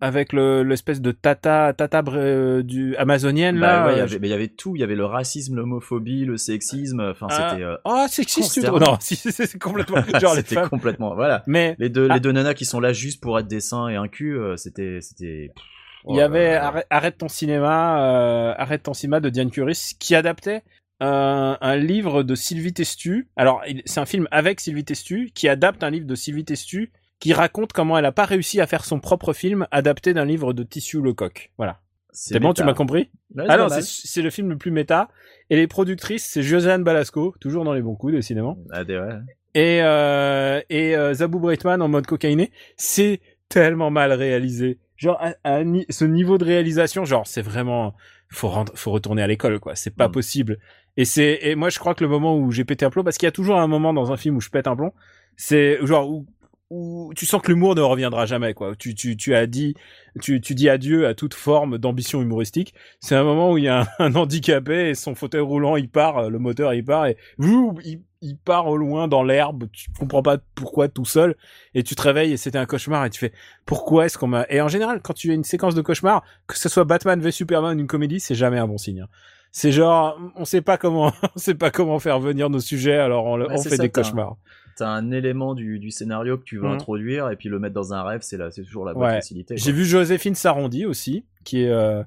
[0.00, 4.04] avec le l'espèce de tata tata euh, du amazonienne Bah là ouais, il y euh,
[4.04, 7.26] avait, mais il y avait tout, il y avait le racisme, l'homophobie, le sexisme, enfin
[7.30, 11.42] Ah, c'était euh, oh sexiste non c'est complètement genre les femmes complètement voilà.
[11.46, 12.14] mais Les deux Ah.
[12.14, 15.00] les deux nanas qui sont là juste pour être des seins et un cul, c'était
[15.00, 15.60] c'était Il
[16.04, 20.14] Oh y là avait arrête, Arrête ton cinéma, Arrête ton cinéma de Diane Curis qui
[20.14, 20.62] adaptait
[21.00, 23.28] un, un livre de Sylvie Testu.
[23.36, 27.32] Alors c'est un film avec Sylvie Testu qui adapte un livre de Sylvie Testu qui
[27.32, 30.62] raconte comment elle a pas réussi à faire son propre film adapté d'un livre de
[30.62, 31.50] Tissu Lecoq.
[31.58, 31.80] Voilà.
[32.12, 35.08] C'est bon, tu m'as compris Ouais, c'est Alors c'est le film le plus méta
[35.50, 39.14] et les productrices c'est Josiane Balasco, toujours dans les bons coups décidément Ah, des- ouais.
[39.54, 44.78] et euh, et euh, Zabou Breitman en mode cocaïné, c'est tellement mal réalisé.
[44.96, 47.94] Genre à, ce niveau de réalisation, genre c'est vraiment
[48.30, 50.12] faut rendre, faut retourner à l'école quoi, c'est pas Mm.
[50.12, 50.58] possible.
[50.96, 53.16] Et c'est et moi je crois que le moment où j'ai pété un plomb parce
[53.18, 54.92] qu'il y a toujours un moment dans un film où je pète un plomb,
[55.36, 56.26] c'est genre où
[56.70, 58.76] où tu sens que l'humour ne reviendra jamais quoi.
[58.76, 59.74] Tu tu tu as dit
[60.20, 62.74] tu tu dis adieu à toute forme d'ambition humoristique.
[63.00, 65.88] C'est un moment où il y a un, un handicapé et son fauteuil roulant il
[65.88, 69.68] part, euh, le moteur il part et vous il, il part au loin dans l'herbe.
[69.72, 71.36] Tu comprends pas pourquoi tout seul
[71.74, 73.32] et tu te réveilles et c'était un cauchemar et tu fais
[73.64, 76.58] pourquoi est-ce qu'on m'a et en général quand tu as une séquence de cauchemar que
[76.58, 79.00] ce soit Batman v Superman une comédie c'est jamais un bon signe.
[79.02, 79.08] hein.
[79.52, 83.24] C'est genre on sait pas comment on sait pas comment faire venir nos sujets alors
[83.24, 84.36] on, Ouais, on fait ça, des cauchemars.
[84.78, 86.72] T'as un élément du, du scénario que tu veux Mhm.
[86.74, 89.14] introduire et puis le mettre dans un rêve, c'est toujours la bonne Ouais.
[89.14, 89.56] facilité.
[89.56, 92.02] J'ai vu Joséphine Sarondi aussi, qui est euh,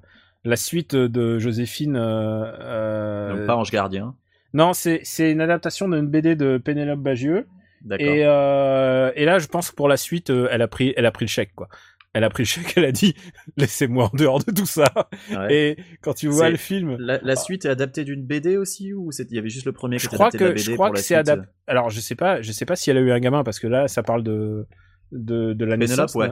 [0.45, 1.95] la suite de Joséphine.
[1.95, 4.15] euh, euh, Donc pas Ange Gardien.
[4.53, 7.47] Non, c'est une adaptation d'une BD de Pénélope Bagieux.
[7.97, 11.12] Et, euh, et là, je pense que pour la suite, elle a pris, elle a
[11.12, 11.67] pris le chèque, quoi.
[12.13, 13.13] Elle a pris le chèque, elle a dit,
[13.58, 14.91] laissez-moi en dehors de tout ça.
[15.32, 15.54] Ouais.
[15.56, 19.12] Et quand tu vois le film, La, la suite est adaptée d'une BD aussi ou
[19.12, 20.56] c'est- il y avait juste le premier qui je était crois adapté de la que,
[20.56, 21.47] BD je crois pour que c'est adapté.
[21.67, 23.67] Alors, je sais pas, je sais pas si elle a eu un gamin parce que
[23.67, 24.67] là, ça parle de
[25.13, 26.15] de, de la Pénélope, naissance.
[26.15, 26.32] ouais.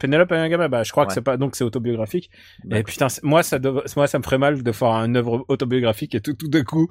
[0.00, 2.30] Pénélope a eu un gamin, bah je crois que c'est pas donc c'est autobiographique.
[2.70, 6.14] Et putain, moi ça dev- moi ça me ferait mal de faire une œuvre autobiographique
[6.14, 6.88] et tout tout d'un coup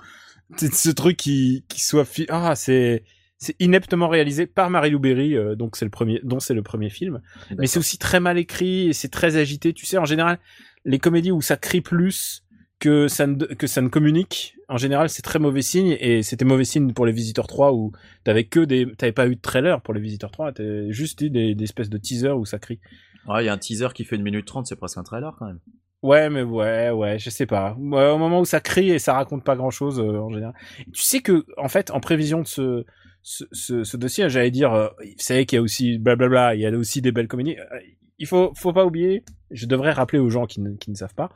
[0.58, 3.04] ce truc qui qui soit fi- ah c'est
[3.42, 6.90] c'est ineptement réalisé par Marie-Lou Berry euh, donc c'est le premier dont c'est le premier
[6.90, 7.22] film.
[7.58, 10.40] Mais c'est aussi très mal écrit et c'est très agité, tu sais en général
[10.86, 12.44] les comédies où ça crie plus
[12.80, 15.96] que ça ne, que ça ne communique, en général, c'est très mauvais signe.
[16.00, 17.92] Et c'était mauvais signe pour les Visiteurs 3 où
[18.24, 21.30] t'avais que des, t'avais pas eu de trailer pour les Visiteurs 3, t'avais juste eu
[21.30, 22.80] des, des espèces de teasers où ça crie.
[23.28, 25.36] Ouais, il y a un teaser qui fait une minute trente, c'est presque un trailer
[25.38, 25.60] quand même.
[26.02, 27.76] Ouais, mais ouais, ouais, je sais pas.
[27.78, 30.56] Ouais, au moment où ça crie et ça raconte pas grand chose en général.
[30.92, 32.86] Tu sais que, en fait, en prévision de ce,
[33.24, 36.72] ce, dossier, j'allais dire, euh, vous savez qu'il y a aussi blablabla, il y a
[36.72, 37.58] aussi des belles comédies.
[37.58, 37.80] Euh,
[38.18, 41.16] il faut, faut pas oublier, je devrais rappeler aux gens qui ne, qui ne savent
[41.16, 41.32] pas,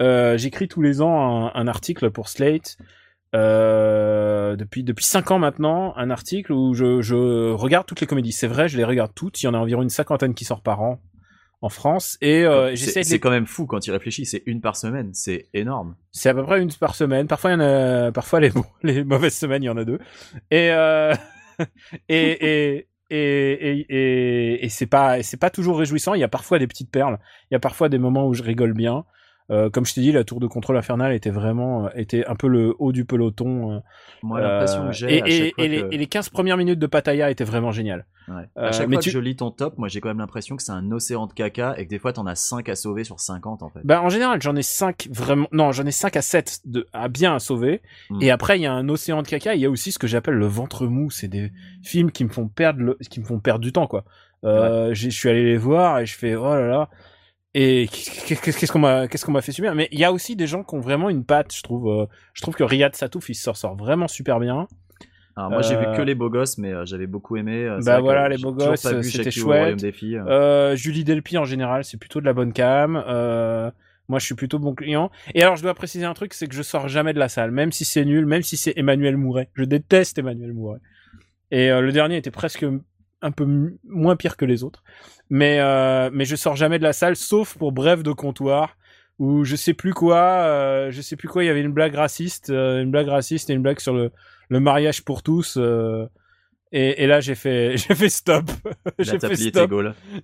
[0.00, 2.76] euh, j'écris tous les ans un, un article pour Slate.
[3.34, 8.32] Euh, depuis depuis cinq ans maintenant, un article où je, je regarde toutes les comédies.
[8.32, 9.42] C'est vrai, je les regarde toutes.
[9.42, 11.00] Il y en a environ une cinquantaine qui sort par an
[11.60, 14.60] en France et euh, j'essaie C'est les- quand même fou quand il réfléchit, c'est une
[14.60, 15.96] par semaine, c'est énorme.
[16.12, 17.26] C'est à peu près une par semaine.
[17.26, 18.50] Parfois, il y en a, parfois les,
[18.84, 19.98] les mauvaises semaines, il y en a deux.
[20.50, 21.12] Et, euh,
[22.08, 26.14] et, et, et, et, et, et c'est pas, c'est pas toujours réjouissant.
[26.14, 27.18] Il y a parfois des petites perles.
[27.50, 29.04] Il y a parfois des moments où je rigole bien.
[29.50, 32.34] Euh, comme je t'ai dit, la tour de contrôle infernal était vraiment, euh, était un
[32.36, 33.72] peu le haut du peloton.
[33.76, 33.78] euh,
[34.22, 36.86] Moi, l'impression euh, que j'ai et, et, les, que- et les 15 premières minutes de
[36.86, 38.04] Pattaya étaient vraiment géniales.
[38.28, 38.42] Ouais.
[38.58, 40.54] Euh, à chaque fois tu- que je lis ton top, moi j'ai quand même l'impression
[40.56, 43.04] que c'est un océan de caca et que des fois t'en as 5 à sauver
[43.04, 43.80] sur 50 en fait.
[43.84, 47.08] Bah, en général, j'en ai 5 vraiment, non, j'en ai 5 à 7 de, à
[47.08, 47.80] bien à sauver.
[48.10, 48.18] Mm.
[48.22, 49.54] Et après, il y a un océan de caca.
[49.54, 51.10] Il y a aussi ce que j'appelle le ventre mou.
[51.10, 54.04] C'est des films qui me font perdre le, qui me font perdre du temps, quoi.
[54.44, 56.90] Euh, Je suis allé les voir et je fais, oh là là.
[57.60, 59.74] Et qu'est- qu'est- qu'est-ce qu'on m'a, qu'est-ce qu'on m'a fait subir?
[59.74, 61.88] Mais il y a aussi des gens qui ont vraiment une patte, je trouve.
[61.90, 64.68] euh, je trouve que Riyad Satouf, il s'en sort vraiment super bien.
[65.36, 67.64] Alors moi j'ai vu euh, que les beaux gosses, mais euh, j'avais beaucoup aimé.
[67.64, 69.60] euh, Bah voilà, les beaux gosses, c'était chouette.
[69.60, 70.18] Royaume des filles.
[70.28, 73.02] Euh, Julie Delpy en général, c'est plutôt de la bonne cam.
[73.08, 73.70] Euh,
[74.08, 75.10] moi, je suis plutôt bon client.
[75.34, 77.50] Et alors, je dois préciser un truc, c'est que je sors jamais de la salle,
[77.50, 79.50] même si c'est nul, même si c'est Emmanuel Mouret.
[79.54, 80.78] Je déteste Emmanuel Mouret.
[81.50, 82.64] Et euh, le dernier était presque
[83.22, 84.82] un peu moins pire que les autres.
[85.30, 88.76] Mais euh, mais je sors jamais de la salle, sauf pour bref de comptoir
[89.18, 91.42] où je sais plus quoi, euh, je sais plus quoi.
[91.44, 94.10] Il y avait une blague raciste, euh, une blague raciste et une blague sur le
[94.48, 95.58] le mariage pour tous.
[96.72, 98.44] et, et là, j'ai fait j'ai fait stop.
[98.98, 99.70] J'ai fait stop.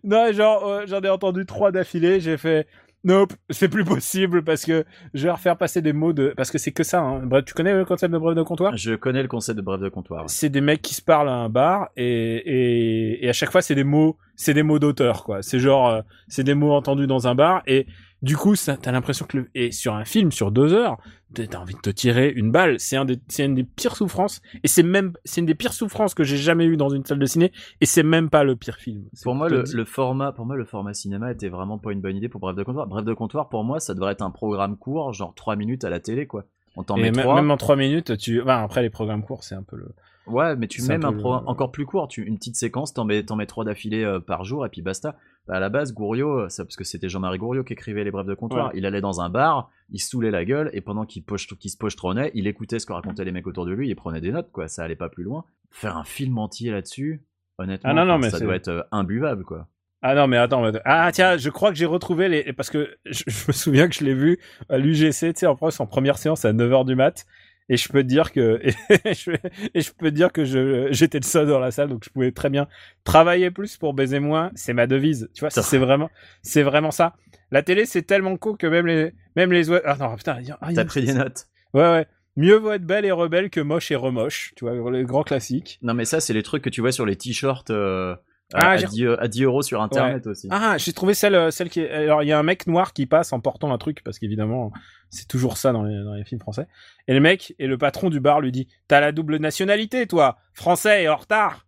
[0.02, 2.66] Non, genre, j'en ai entendu trois d'affilée, j'ai fait,
[3.04, 6.58] nope, c'est plus possible parce que je vais refaire passer des mots de, parce que
[6.58, 7.20] c'est que ça, hein.
[7.24, 8.76] Bref, tu connais le concept de bref de comptoir?
[8.76, 10.22] Je connais le concept de bref de comptoir.
[10.22, 10.28] ouais.
[10.28, 13.62] C'est des mecs qui se parlent à un bar et, et, et à chaque fois
[13.62, 15.42] c'est des mots, c'est des mots d'auteur, quoi.
[15.42, 17.86] C'est genre, euh, c'est des mots entendus dans un bar et
[18.22, 20.96] du coup, ça- t'as l'impression que le, et sur un film, sur deux heures,
[21.34, 22.80] t'as envie de te tirer une balle.
[22.80, 25.72] C'est un des, c'est une des pires souffrances et c'est même, c'est une des pires
[25.74, 28.56] souffrances que j'ai jamais eu dans une salle de ciné et c'est même pas le
[28.56, 29.02] pire film.
[29.24, 32.16] Pour moi, le, le format, pour moi, le format cinéma était vraiment pas une bonne
[32.16, 32.86] idée pour Bref de comptoir.
[32.86, 35.90] Bref de comptoir, pour moi, ça devrait être un programme court, genre 3 minutes à
[35.90, 36.44] la télé, quoi.
[36.76, 37.34] On t'en Et met 3.
[37.36, 38.42] même en 3 minutes, tu.
[38.42, 39.90] Bah, après, les programmes courts, c'est un peu le.
[40.26, 42.94] Ouais, mais tu C'est même un pro- le- encore plus court, tu une petite séquence,
[42.94, 45.16] t'en mets mets trois d'affilée euh, par jour et puis basta.
[45.46, 48.10] Bah, à la base, Gouriot, euh, ça parce que c'était Jean-Marie Gouriot qui écrivait les
[48.10, 48.68] brefs de comptoir.
[48.68, 48.72] Ouais.
[48.76, 51.76] Il allait dans un bar, il saoulait la gueule et pendant qu'il poche- qu'il se
[51.76, 54.50] pochetronnait, il écoutait ce que racontaient les mecs autour de lui, il prenait des notes
[54.52, 54.68] quoi.
[54.68, 55.44] Ça allait pas plus loin.
[55.70, 57.22] Faire un film entier là-dessus,
[57.58, 59.66] honnêtement, Ah non, non, mais ça doit être euh, imbuvable quoi.
[60.06, 60.62] Ah non, mais attends.
[60.62, 62.52] mais- Ah tiens, je crois que j'ai retrouvé les.
[62.52, 65.58] Parce que je, je me souviens que je l'ai vu à l'UGC, tu sais, en,
[65.60, 67.24] en première séance à 9h du mat.
[67.68, 68.60] Et je peux te dire que.
[69.04, 69.30] Et je,
[69.74, 72.10] et je peux te dire que je j'étais le seul dans la salle, donc je
[72.10, 72.68] pouvais très bien
[73.04, 74.50] travailler plus pour baiser moins.
[74.54, 75.30] C'est ma devise.
[75.34, 76.10] Tu vois, Ça- c'est vraiment,
[76.42, 77.14] c'est vraiment ça.
[77.50, 79.70] La télé, c'est tellement cool que même les, même les.
[79.84, 80.38] Ah non, putain.
[80.60, 81.46] ah, T'as pris des notes.
[81.72, 82.06] Ouais, ouais.
[82.36, 84.52] Mieux vaut être belle et rebelle que moche et remoche.
[84.56, 85.78] Tu vois, le grand classique.
[85.82, 88.16] Non mais ça, c'est les trucs que tu vois sur les t-shirts euh,
[88.56, 90.48] Ah, à, j'ai- 10, à 10 euros sur internet aussi.
[90.50, 91.90] Ah, j'ai trouvé celle, euh, celle qui est.
[91.90, 94.72] Alors, il y a un mec noir qui passe en portant un truc, parce qu'évidemment,
[95.10, 96.66] c'est toujours ça dans les, dans les films français.
[97.08, 100.38] Et le mec, et le patron du bar lui dit T'as la double nationalité, toi
[100.52, 101.66] Français et en retard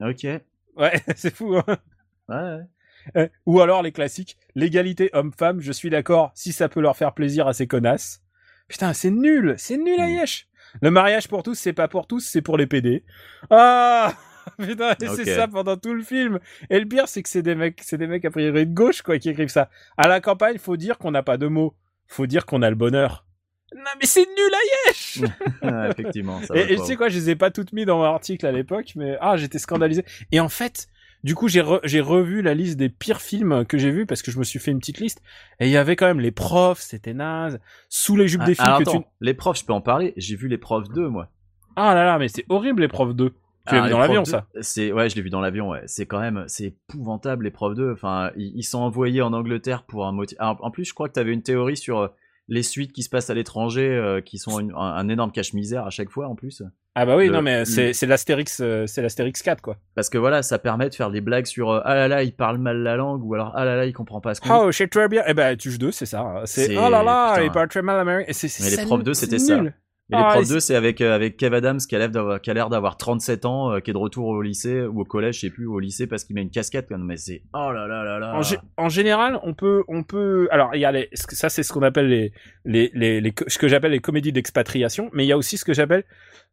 [0.00, 0.24] Ok.
[0.76, 1.78] Ouais, c'est fou, hein
[2.28, 2.60] ouais.
[3.16, 7.14] Euh, Ou alors les classiques L'égalité homme-femme, je suis d'accord, si ça peut leur faire
[7.14, 8.22] plaisir à ces connasses.
[8.68, 10.10] Putain, c'est nul C'est nul à Mm.
[10.20, 10.48] yesh
[10.80, 13.04] Le mariage pour tous, c'est pas pour tous, c'est pour les PD.
[13.50, 14.14] Ah
[14.58, 16.38] Putain, et c'est ça pendant tout le film.
[16.70, 19.02] Et le pire, c'est que c'est des mecs, c'est des mecs a priori de gauche,
[19.02, 19.70] quoi, qui écrivent ça.
[19.96, 21.74] À la campagne, faut dire qu'on n'a pas de mots.
[22.08, 23.24] Faut dire qu'on a le bonheur.
[23.74, 25.20] Non, mais c'est nul à yesh
[25.62, 26.40] Ouais, effectivement.
[26.42, 28.44] Ça et, et tu sais quoi, je les ai pas toutes mis dans mon article
[28.46, 30.04] à l'époque, mais ah, j'étais scandalisé.
[30.30, 30.88] Et en fait,
[31.24, 34.20] du coup, j'ai re- j'ai revu la liste des pires films que j'ai vus parce
[34.20, 35.22] que je me suis fait une petite liste.
[35.58, 37.60] Et il y avait quand même les profs, c'était naze.
[37.88, 38.90] Sous les jupes Ah, des alors que tu.
[38.90, 40.12] attends, les profs, je peux en parler?
[40.18, 41.30] J'ai vu les profs 2, moi.
[41.74, 43.32] Ah là là, mais c'est horrible les profs 2.
[43.68, 45.68] Tu l'as Ah, vu dans l'avion, 2, ça C'est ouais, je l'ai vu dans l'avion.
[45.70, 47.92] Ouais, c'est quand même c'est épouvantable les profs 2.
[47.92, 50.36] Enfin, ils, ils sont envoyés en Angleterre pour un motif.
[50.40, 52.08] En plus, je crois que tu avais une théorie sur euh,
[52.48, 55.86] les suites qui se passent à l'étranger, euh, qui sont une- un, un énorme cache-misère
[55.86, 56.62] à chaque fois en plus.
[56.94, 59.76] Ah bah oui, Le- non mais c'est l'Astérix, euh, c'est l'Astérix 4 quoi.
[59.94, 62.34] Parce que voilà, ça permet de faire des blagues sur euh, ah là là, il
[62.34, 64.54] parle mal la langue ou alors ah là là, il comprend pas ce qu'on dit.
[64.66, 65.22] Oh, je sais très bien.
[65.26, 66.42] Eh ben, Tuche 2, c'est ça.
[66.44, 67.44] C'est C'est- oh là là, putain.
[67.46, 68.28] il parle très mal américain.
[68.28, 69.62] Et c'est- c'est- Mais les profs nul, 2, c'est c'était ça.
[70.12, 70.20] Nul.
[70.20, 72.10] Et les Ah, profs et 2, c'est avec, euh, avec Kev Adams qui a l'air
[72.10, 75.00] d'avoir, qui a l'air d'avoir 37 ans, euh, qui est de retour au lycée ou
[75.00, 76.90] au collège, je sais plus, au lycée parce qu'il met une casquette.
[76.90, 78.34] Mais c'est oh là là là là.
[78.34, 80.48] En, gé- en général, on peut, on peut.
[80.50, 82.32] Alors, il y a les, ça, c'est ce qu'on appelle les,
[82.64, 85.64] les, les, les ce que j'appelle les comédies d'expatriation, mais il y a aussi ce
[85.64, 86.04] que j'appelle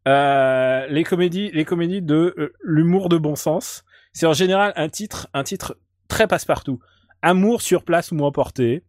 [0.07, 3.83] euh, les comédies, les comédies de euh, l'humour de bon sens.
[4.13, 6.79] C'est en général un titre, un titre très passe-partout.
[7.21, 8.83] Amour sur place ou emporté.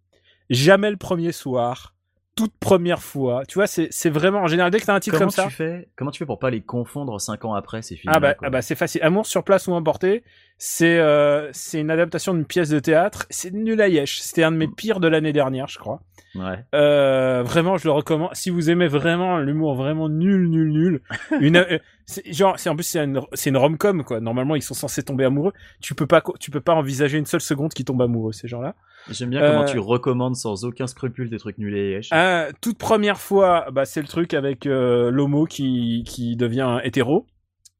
[0.49, 1.95] Jamais le premier soir.
[2.41, 3.43] Toute première fois.
[3.47, 5.45] Tu vois, c'est, vraiment en général dès que t'as un titre Comment comme ça.
[5.45, 8.21] tu fais Comment tu fais pour pas les confondre 5 ans après ces films Ah
[8.21, 9.03] bah, ah bah c'est facile.
[9.03, 10.25] Amour sur place ou emporté,
[10.57, 13.27] c'est euh, c'est une adaptation d'une pièce de théâtre.
[13.31, 14.21] C'est nul à yesh.
[14.21, 16.01] C'était un de mes pires de l'année dernière, je crois.
[16.35, 16.65] Ouais.
[16.75, 18.31] Euh, vraiment, je le recommande.
[18.35, 21.03] Si vous aimez vraiment l'humour vraiment nul, nul, nul,
[21.41, 21.67] une
[22.11, 24.21] c'est genre c'est en plus c'est une c'est une rom-com quoi.
[24.21, 25.53] Normalement ils sont censés tomber amoureux.
[25.81, 28.75] Tu peux pas tu peux pas envisager une seule seconde qu'ils tombent amoureux ces gens-là.
[29.09, 32.01] J'aime bien comment Euh, tu recommandes sans aucun scrupule des trucs nuls et.
[32.13, 37.27] Euh, toute première fois, bah c'est le truc avec euh, l'homo qui qui devient hétéro.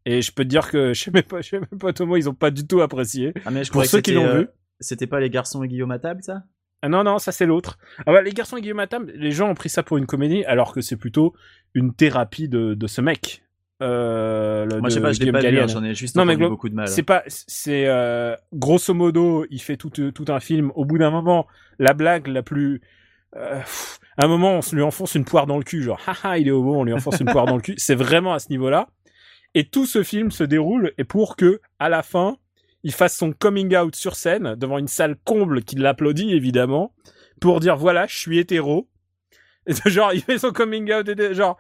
[0.07, 2.35] Et je peux te dire que chez mes potes, chez mes potes homo, ils ont
[2.35, 3.35] pas du tout apprécié.
[3.45, 4.49] Ah, mais je pour ceux qui l'ont euh, vu.
[4.81, 6.45] C'était pas les garçons et Guillaume à table, ça?
[6.81, 7.77] Ah non, non, ça c'est l'autre.
[8.07, 10.43] Ah bah, les garçons et Guillaume Atam, les gens ont pris ça pour une comédie,
[10.47, 11.35] alors que c'est plutôt
[11.75, 13.43] une thérapie de, de ce mec.
[13.83, 15.65] Euh, le- Moi, je sais pas, je l'ai pas Gallienne.
[15.65, 16.89] hein, j'en ai juste Non, mais beaucoup de mal.
[16.89, 20.71] C'est pas, c'est euh, grosso modo, il fait tout, tout un film.
[20.75, 21.47] Au bout d'un moment,
[21.79, 22.83] la blague la plus,
[23.37, 26.39] euh, pff, à un moment, on lui enfonce une poire dans le cul, genre, haha,
[26.39, 27.75] il est au bon, on lui enfonce une poire dans le cul.
[27.79, 28.89] C'est vraiment à ce niveau-là.
[29.55, 32.37] Et tout ce film se déroule et pour que, à la fin,
[32.85, 36.95] il fasse son coming out sur scène devant une salle comble qui l'applaudit évidemment
[37.41, 38.89] pour dire voilà, je suis hétéro.
[39.67, 41.59] Et genre, il fait son coming out, et genre,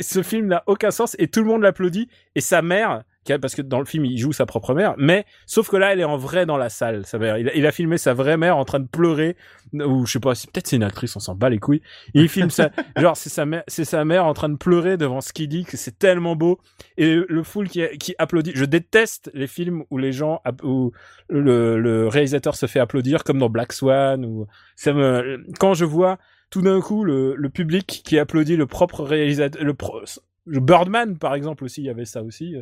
[0.00, 3.02] ce film n'a aucun sens et tout le monde l'applaudit et sa mère,
[3.38, 6.00] parce que dans le film il joue sa propre mère, mais sauf que là elle
[6.00, 7.38] est en vrai dans la salle, sa mère.
[7.38, 9.36] Il a, il a filmé sa vraie mère en train de pleurer
[9.72, 11.82] ou je sais pas, peut-être c'est une actrice, on s'en bat les couilles.
[12.14, 15.20] Il filme ça, genre c'est sa mère, c'est sa mère en train de pleurer devant
[15.20, 16.58] ce qu'il dit que c'est tellement beau
[16.96, 18.52] et le full qui, qui applaudit.
[18.54, 20.92] Je déteste les films où les gens où
[21.28, 25.84] le, le réalisateur se fait applaudir comme dans Black Swan ou ça me quand je
[25.84, 26.18] vois
[26.50, 30.02] tout d'un coup le, le public qui applaudit le propre réalisateur le pro-
[30.46, 32.56] Birdman par exemple aussi il y avait ça aussi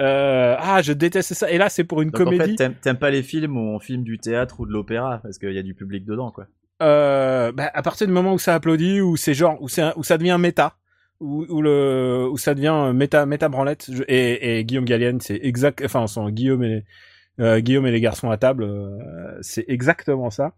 [0.00, 1.50] euh, ah je déteste ça.
[1.50, 2.56] Et là c'est pour une Donc en comédie.
[2.56, 5.52] fait, t'aimes- pas les films où on filme du théâtre ou de l'opéra parce qu'il
[5.52, 6.46] y a du public dedans, quoi.
[6.82, 10.02] euh, bah, à partir du moment où ça applaudit ou c'est genre où c'est où
[10.02, 10.76] ça devient méta
[11.20, 15.38] où, où le où ça devient méta méta branlette je- et, et Guillaume Gallienne c'est
[15.42, 16.84] exact enfin son Guillaume et les,
[17.44, 20.52] euh, Guillaume et les garçons à table euh, c'est exactement ça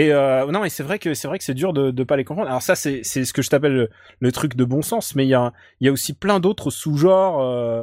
[0.00, 2.16] et euh, non et c'est vrai que c'est vrai que c'est dur de de pas
[2.16, 2.48] les comprendre.
[2.48, 3.88] Alors ça c'est ce que je t'appelle le,
[4.20, 6.70] le truc de bon sens mais il y a il y a aussi plein d'autres
[6.70, 7.82] sous-genres euh,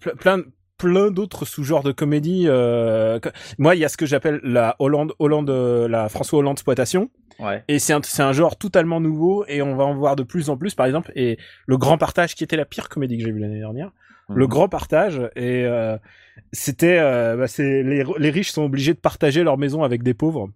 [0.00, 0.38] ple- plein
[0.78, 4.76] plein d'autres sous-genres de comédie euh, que- moi il y a ce que j'appelle la
[4.78, 7.10] Hollande Hollande euh, la François Hollande exploitation.
[7.40, 7.62] Ouais.
[7.68, 10.50] et c'est un, c'est un genre totalement nouveau et on va en voir de plus
[10.50, 10.74] en plus.
[10.74, 13.60] Par exemple et le grand partage qui était la pire comédie que j'ai vue l'année
[13.60, 13.90] dernière.
[14.28, 14.50] Le Mhm.
[14.50, 15.96] grand partage et euh,
[16.52, 20.14] c'était euh, bah, c'est les, les riches sont obligés de partager leur maison avec des
[20.14, 20.48] pauvres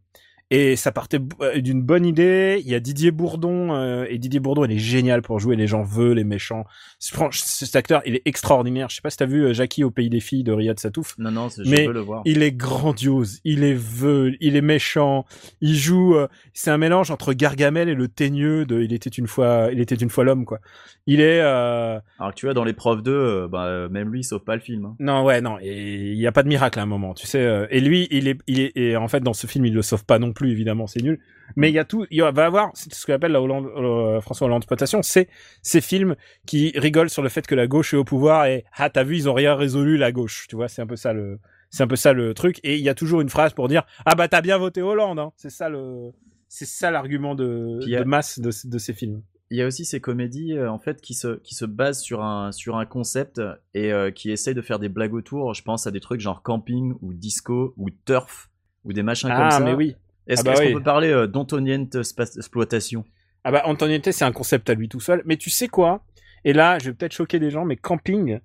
[0.55, 4.39] et ça partait euh, d'une bonne idée il y a Didier Bourdon euh, et Didier
[4.41, 6.65] Bourdon il est génial pour jouer les gens veulent les méchants
[7.01, 9.91] franchement cet acteur il est extraordinaire je sais pas si t'as vu euh, Jackie au
[9.91, 12.23] pays des filles de Riyad Satouf Non, non, je Mais veux le voir.
[12.25, 15.25] il est grandiose, il est veule, il est méchant,
[15.61, 16.15] il joue.
[16.17, 19.81] euh, c'est un mélange entre Gargamel et le teigneux de Il était une fois, il
[19.81, 20.59] était une fois l'homme quoi.
[21.07, 24.11] Il est euh, Alors que tu vois, dans les profs 2, euh, bah, euh, même
[24.13, 24.85] lui, il sauve pas le film.
[24.85, 24.97] hein.
[25.01, 27.41] non ouais non, et il y a pas de miracle à un moment, tu sais.
[27.41, 29.83] euh, et lui, il est, il est, et en fait dans ce film il le
[29.83, 31.21] sauve pas non plus évidemment, c'est nul.
[31.57, 34.21] Mais il y a tout, il y va avoir ce qu'on appelle la Hollande, euh,
[34.23, 35.29] François Hollande exploitation, c'est
[35.61, 38.89] ces films qui rigolent sur le fait que la gauche est au pouvoir et ah
[38.89, 41.39] t'as vu ils ont rien résolu la gauche, tu vois, c'est un peu ça le,
[41.71, 42.59] c'est un peu ça le truc.
[42.65, 45.19] Et il y a toujours une phrase pour dire ah bah t'as bien voté Hollande,
[45.19, 45.33] hein.
[45.37, 46.13] c'est ça le,
[46.49, 49.21] c'est ça l'argument de, a- masse de, de ces films.
[49.51, 52.23] Il y a aussi ces comédies euh, en fait qui se qui se basent sur
[52.23, 53.43] un sur un concept
[53.75, 55.53] et euh, qui essayent de faire des blagues autour.
[55.53, 58.49] Je pense à des trucs genre camping ou disco ou turf
[58.85, 59.61] ou des machins comme Ah ça.
[59.61, 59.95] mais oui.
[60.27, 60.73] Est-ce Ah bah est-ce oui.
[60.73, 63.05] qu'on peut parler euh, d'Antoniente exploitation?
[63.45, 65.23] Ah bah Antoniette c'est un concept à lui tout seul.
[65.25, 66.03] Mais tu sais quoi?
[66.45, 68.39] Et là je vais peut-être choquer des gens, mais camping,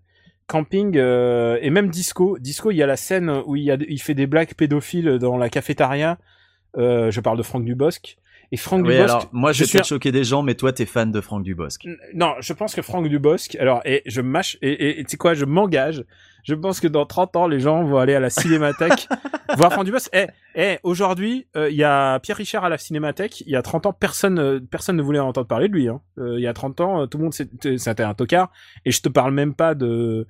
[0.48, 3.78] camping euh, et même disco, disco il y a la scène où il, y a,
[3.88, 6.18] il fait des blagues pédophiles dans la cafétéria.
[6.78, 8.18] Euh, je parle de Franck Dubosc.
[8.52, 9.10] Et Franck Oui, Dubosc.
[9.10, 11.44] alors, moi, je, vais suis peut-être choquer des gens, mais toi, t'es fan de Franck
[11.44, 11.86] Dubosc.
[12.14, 15.44] Non, je pense que Franck Dubosc, alors, et je mâche, et tu sais quoi, je
[15.44, 16.06] m'engage.
[16.48, 19.08] Je pense que dans 30 ans, les gens vont aller à la cinémathèque
[19.58, 20.10] voir Franck Dubosc.
[20.14, 23.42] Eh, eh, aujourd'hui, euh, il y a Pierre Richard à la cinémathèque.
[23.42, 25.90] Il y a 30 ans, personne, euh, personne ne voulait entendre parler de lui.
[25.90, 26.02] Hein.
[26.20, 28.52] Euh, il y a 30 ans, euh, tout le monde, c'était un tocard.
[28.86, 30.26] Et je te parle même pas de,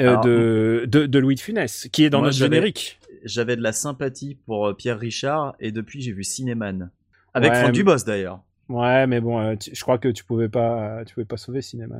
[0.00, 2.98] euh, Alors, de, de, de Louis de Funès, qui est dans moi, notre j'avais- générique.
[3.24, 6.90] J'avais de la sympathie pour Pierre Richard, et depuis, j'ai vu Cinéman.
[7.34, 8.40] Avec Ouais, Franck mais- Dubosc, d'ailleurs.
[8.72, 11.60] Ouais, mais bon, euh, tu- je crois que tu pouvais pas, tu pouvais pas sauver
[11.62, 11.96] cinéma.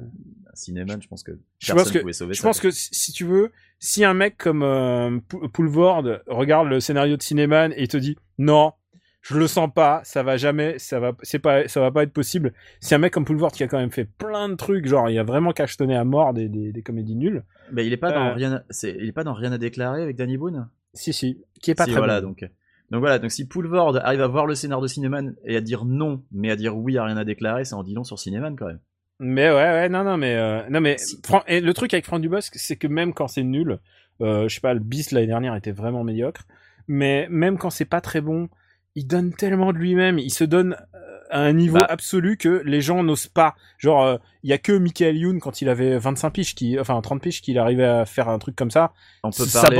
[0.54, 2.48] Cinéman, je pense que Je personne pense que- pouvait sauver Je ça.
[2.48, 7.16] pense que si tu veux, si un mec comme euh, Pou- Poulvord regarde le scénario
[7.16, 8.72] de Cinéman et te dit non,
[9.20, 12.12] je le sens pas, ça va jamais, ça va, c'est pas, ça va pas être
[12.12, 12.52] possible.
[12.80, 15.18] Si un mec comme Poulvord qui a quand même fait plein de trucs, genre il
[15.18, 17.44] a vraiment cachetonné à mort des, des, des comédies nulles.
[17.70, 18.14] Mais il est pas Euh.
[18.14, 18.62] dans rien, à...
[18.86, 20.68] il est pas dans rien à déclarer avec Danny Boone?
[20.94, 22.28] Si si, qui est pas Si, très voilà, bon.
[22.28, 22.48] donc.
[22.92, 25.84] Donc voilà, donc si Poulvord arrive à voir le scénario de Cinéman et à dire
[25.84, 28.54] non, mais à dire oui à rien à déclarer, ça en dit long sur Cinéman
[28.54, 28.80] quand même.
[29.18, 31.18] Mais ouais, ouais, non, non, mais euh, non, mais Si.
[31.24, 33.78] Fran- et le truc avec Franck Dubosc, c'est que même quand c'est nul,
[34.20, 36.42] euh, je sais pas, le bis l'année dernière était vraiment médiocre,
[36.86, 38.48] mais même quand c'est pas très bon,
[38.94, 41.86] il donne tellement de lui-même, il se donne euh, à un niveau Bah.
[41.88, 43.54] absolu que les gens n'osent pas.
[43.78, 47.00] Genre, euh, il y a que Michael Youn quand il avait 25 piges, qui, enfin
[47.00, 49.78] 30 piges, qu'il arrivait à faire un truc comme ça, On peut parler.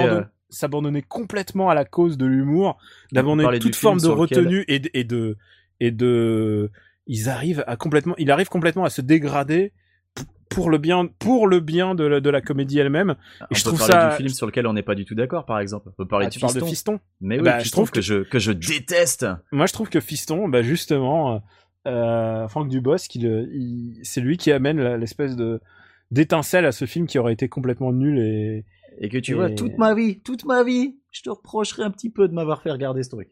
[0.52, 2.78] S'abandonne- s'abandonner complètement à la cause de l'humour,
[3.12, 5.36] d'abandonner toute forme de lequel- retenue et de, et de
[5.80, 6.70] et de
[7.06, 9.72] ils arrivent à complètement il arrive complètement à se dégrader
[10.48, 13.16] pour le bien pour le bien de la, de la comédie elle-même.
[13.40, 15.46] on je peut trouve ça- du film sur lequel on n'est pas du tout d'accord,
[15.46, 15.88] par exemple.
[15.88, 16.60] On peut parler Ah, de tu Fiston.
[16.66, 17.00] de Fiston.
[17.22, 19.26] Mais oui, Bah, je trouve que, que- je que je déteste.
[19.50, 21.42] Moi je trouve que Fiston bah justement
[21.88, 25.60] euh, Franck il- c'est lui qui amène l'espèce de
[26.10, 28.64] d'étincelle à ce film qui aurait été complètement nul et
[28.98, 31.90] Et que tu Et- vois toute ma vie, toute ma vie, je te reprocherai un
[31.90, 33.30] petit peu de m'avoir fait regarder ce truc.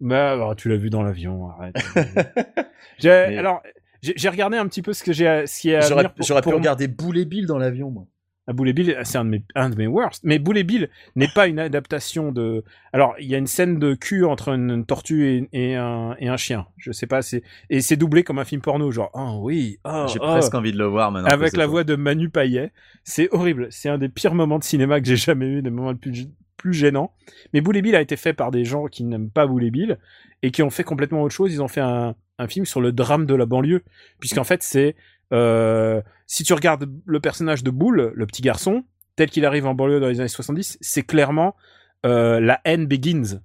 [0.00, 1.76] Bah, alors, tu l'as vu dans l'avion, arrête.
[2.98, 3.62] J'ai- Mais- Alors,
[4.02, 6.26] j'ai regardé un petit peu ce que j'ai, ce qui est à J'aurais venir pour,
[6.26, 8.06] j'aurais pu pour regarder Boule et Bill dans l'avion, moi.
[8.48, 10.22] Ah, Boule et Bill, c'est un de mes, un de mes worst.
[10.24, 12.64] Mais Boule et Bill n'est pas une adaptation de.
[12.92, 16.26] Alors, il y a une scène de cul entre une tortue et, et un, et
[16.28, 16.66] un chien.
[16.76, 17.20] Je sais pas,
[17.70, 20.26] et c'est doublé comme un film porno, genre oh oui, oh, J'ai oh.
[20.26, 21.28] presque envie de le voir maintenant.
[21.30, 22.72] avec la voix de Manu Payet.
[23.04, 23.68] C'est horrible.
[23.70, 26.26] C'est un des pires moments de cinéma que j'ai jamais eu, des moments les plus,
[26.56, 27.12] plus gênants.
[27.54, 29.70] Mais Boule et Bill a été fait par des gens qui n'aiment pas Boule et
[29.70, 29.98] Bill
[30.42, 31.52] et qui ont fait complètement autre chose.
[31.54, 33.84] Ils ont fait un, un film sur le drame de la banlieue.
[34.18, 34.96] Puisqu'en fait, c'est.
[35.32, 36.02] euh,
[36.32, 38.84] si tu regardes le personnage de Boule, le petit garçon,
[39.16, 41.54] tel qu'il arrive en banlieue dans les années 70, c'est clairement
[42.06, 43.42] euh, La haine begins.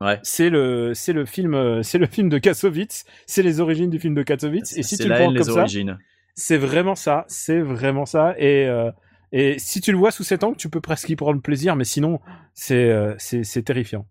[0.00, 0.20] Ouais.
[0.22, 3.98] C'est le, c'est le film, euh, c'est le film de Kassovitz, c'est les origines du
[3.98, 4.76] film de Kassovitz.
[4.76, 5.98] Et si tu le prends haine, comme les ça, origines.
[6.36, 8.36] c'est vraiment ça, c'est vraiment ça.
[8.38, 8.92] Et, euh,
[9.32, 11.82] et si tu le vois sous cet angle, tu peux presque y prendre plaisir, mais
[11.82, 12.20] sinon,
[12.54, 14.06] c'est euh, c'est terrifiant.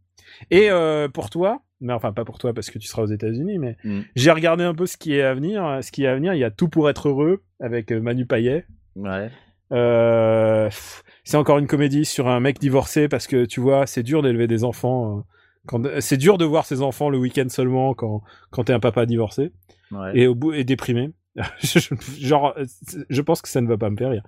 [0.51, 0.69] Et
[1.13, 3.99] pour toi, mais enfin pas pour toi parce que tu seras aux États-Unis, mais Mm.
[4.15, 5.79] j'ai regardé un peu ce qui est à venir.
[5.81, 8.25] Ce qui est à venir, il y a Tout pour être heureux avec euh, Manu
[8.25, 8.65] Payet.
[8.95, 9.29] Ouais.
[9.71, 10.69] Euh,
[11.23, 14.47] c'est encore une comédie sur un mec divorcé parce que tu vois, c'est dur d'élever
[14.47, 15.19] des enfants.
[15.19, 15.21] euh,
[15.67, 19.05] quand c'est dur de voir ses enfants le week-end seulement quand quand t'es un papa
[19.05, 19.51] divorcé
[19.91, 20.11] ouais.
[20.17, 21.11] et au bout et déprimé.
[21.61, 22.65] Je- Genre, euh,
[23.09, 24.23] je pense que ça ne va pas me faire rire.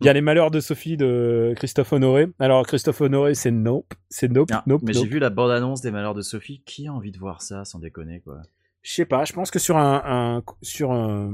[0.00, 2.28] Il y a les malheurs de Sophie de Christophe Honoré.
[2.38, 5.02] Alors Christophe Honoré, c'est Nope, c'est Nope, Ah, Nope, mais Nope.
[5.04, 6.62] j'ai vu la bande-annonce des malheurs de Sophie.
[6.64, 8.42] Qui a envie de voir ça, sans déconner, quoi?
[8.82, 9.24] Je sais pas.
[9.24, 11.30] Je pense que sur un, un- sur un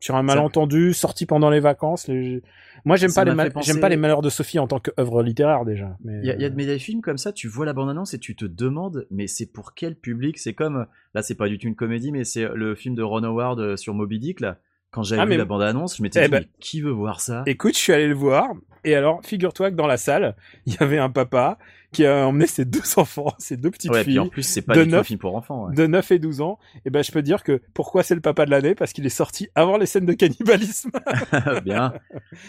[0.00, 2.42] sur un malentendu sorti pendant les vacances, les...
[2.84, 4.66] moi j'aime pas les m'a mal- fait penser- j'aime pas les malheurs de Sophie en
[4.66, 5.96] tant qu'œuvre littéraire déjà.
[6.02, 7.66] Mais Il y a, y a euh, de- mais des films comme ça, tu vois
[7.66, 10.38] la bande-annonce et tu te demandes, mais c'est pour quel public?
[10.38, 13.22] C'est comme, là c'est pas du tout une comédie, mais c'est le film de Ron
[13.24, 14.56] Howard euh, sur Moby Dick, là.
[14.92, 16.90] Quand j'avais Ah, vu mais- la bande-annonce, je m'étais Eh dit, ben- mais qui veut
[16.90, 17.44] voir ça?
[17.46, 18.48] Écoute, je suis allé le voir.
[18.82, 20.34] Et alors, figure-toi que dans la salle,
[20.66, 21.58] il y avait un papa
[21.92, 24.12] qui a emmené ses deux enfants, ses deux petites Ouais, filles.
[24.14, 25.66] puis en plus, c'est pas de du tout un neuf- film pour enfants.
[25.66, 25.74] ouais.
[25.74, 28.46] de 9 et 12 ans, et ben je peux dire que pourquoi c'est le papa
[28.46, 28.74] de l'année?
[28.74, 30.90] Parce qu'il est sorti avant les scènes de cannibalisme.
[31.64, 31.92] Bien.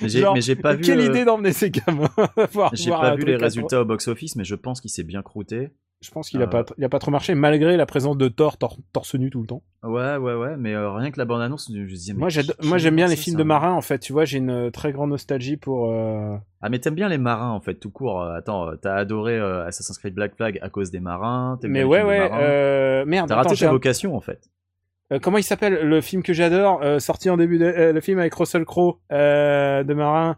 [0.01, 0.09] Mais
[0.41, 2.09] j'ai, pas vu, Quelle euh, idée d'emmener ces gamins
[2.73, 5.69] j'ai pas vu les résultats au box-office, mais je pense qu'il s'est bien croûté.
[6.04, 6.47] Je pense qu'il a Euh.
[6.47, 9.41] pas, il a pas trop marché malgré la présence de Thor, tor- torse nu tout
[9.41, 9.62] le temps.
[9.84, 13.16] Ouais, ouais, ouais, mais euh, rien que la bande-annonce, je disais, Moi, j'aime bien les
[13.16, 13.99] films de marins en fait.
[13.99, 15.91] Tu vois, j'ai une très grande nostalgie pour.
[15.91, 18.22] euh, Ah, mais t'aimes bien les marins, en fait, tout court.
[18.24, 21.60] Euh, Attends, t'as adoré euh, Assassin's Creed Black Flag à cause des marins.
[21.64, 22.30] Mais ouais, ouais.
[22.34, 23.06] Euh...
[23.06, 23.30] Merde.
[23.30, 24.49] T'as raté ta vocation, en fait.
[25.22, 28.64] Comment il s'appelle le film que j'adore, sorti en début de le film avec Russell
[28.66, 30.38] Crowe euh, de marin.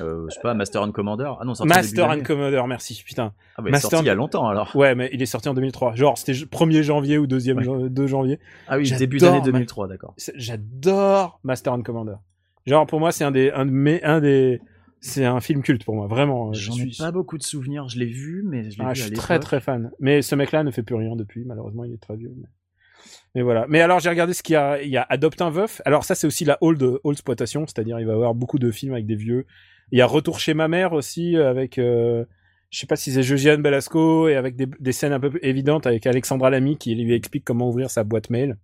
[0.00, 1.30] Euh, je sais pas, Master and Commander.
[1.40, 2.22] Ah non, sorti Master and.
[2.22, 3.02] Commodore, merci.
[3.06, 3.32] Putain.
[3.56, 4.74] Ah, bah, Master sorti il y a longtemps, alors.
[4.74, 5.94] Ouais, mais il est sorti en 2003.
[5.94, 7.88] Genre, c'était 1er janvier ou 2e Ouais.
[7.90, 8.40] 2 janvier.
[8.66, 10.14] Ah oui, début d'année ma- 2003, d'accord.
[10.34, 12.14] J'adore Master and Commander.
[12.66, 14.60] Genre, pour moi, c'est un des, un de mes, un des,
[15.00, 16.52] c'est un film culte pour moi, vraiment.
[16.52, 17.88] Je J'en ai suis, pas beaucoup de souvenirs.
[17.88, 19.90] Je l'ai vu, mais je l'ai Ah, vu je suis très très fan.
[20.00, 22.32] Mais ce mec-là ne fait plus rien depuis, malheureusement, il est très vieux.
[22.36, 22.48] mais-
[23.34, 23.66] mais voilà.
[23.68, 24.80] Mais alors j'ai regardé ce qu'il y a.
[24.82, 25.82] Il y a Adopte un veuf.
[25.84, 28.70] Alors ça c'est aussi la old old exploitation, c'est-à-dire il va y avoir beaucoup de
[28.70, 29.44] films avec des vieux.
[29.92, 31.78] Il y a Retour chez ma mère aussi avec.
[31.78, 32.24] Euh,
[32.70, 35.86] je sais pas si c'est Josiane Belasco et avec des, des, scènes un peu évidentes
[35.86, 38.56] avec Alexandra Lamy qui lui explique comment ouvrir sa boîte mail.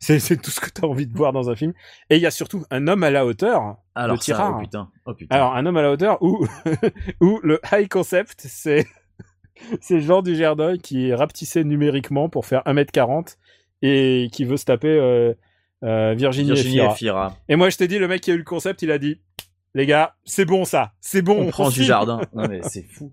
[0.00, 1.72] C'est, tout ce que tu as envie de voir dans un film.
[2.08, 3.78] Et il y a surtout un homme à la hauteur.
[3.94, 5.34] Alors le ça, oh putain, oh putain.
[5.34, 6.46] Alors un homme à la hauteur où,
[7.20, 8.86] où le high concept, c'est,
[9.80, 13.36] c'est Jean du Jardin qui est rapetissé numériquement pour faire 1m40
[13.82, 15.34] et qui veut se taper euh,
[15.82, 16.92] euh, Virginie, Virginie et Fira.
[16.92, 17.36] et Fira.
[17.48, 19.20] Et moi je t'ai dit, le mec qui a eu le concept, il a dit,
[19.78, 21.40] les gars, c'est bon ça, c'est bon.
[21.40, 22.20] On prend du jardin.
[22.34, 23.10] Non mais c'est fou.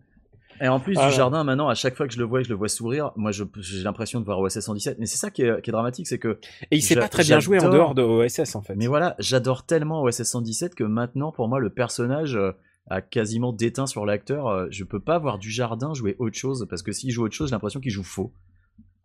[0.61, 2.47] Et en plus du jardin, maintenant, à chaque fois que je le vois et que
[2.47, 3.43] je le vois sourire, moi j'ai
[3.84, 4.97] l'impression de voir OSS 117.
[4.99, 6.39] Mais c'est ça qui est, qui est dramatique, c'est que
[6.72, 8.74] Et il sait J'a- pas très bien jouer en dehors de OSS en fait.
[8.76, 12.51] Mais voilà, j'adore tellement OSS 117 que maintenant, pour moi, le personnage euh,
[12.89, 14.47] a quasiment déteint sur l'acteur.
[14.47, 17.36] Euh, Je peux pas voir du jardin jouer autre chose parce que s'il joue autre
[17.36, 18.32] chose, j'ai l'impression qu'il joue faux.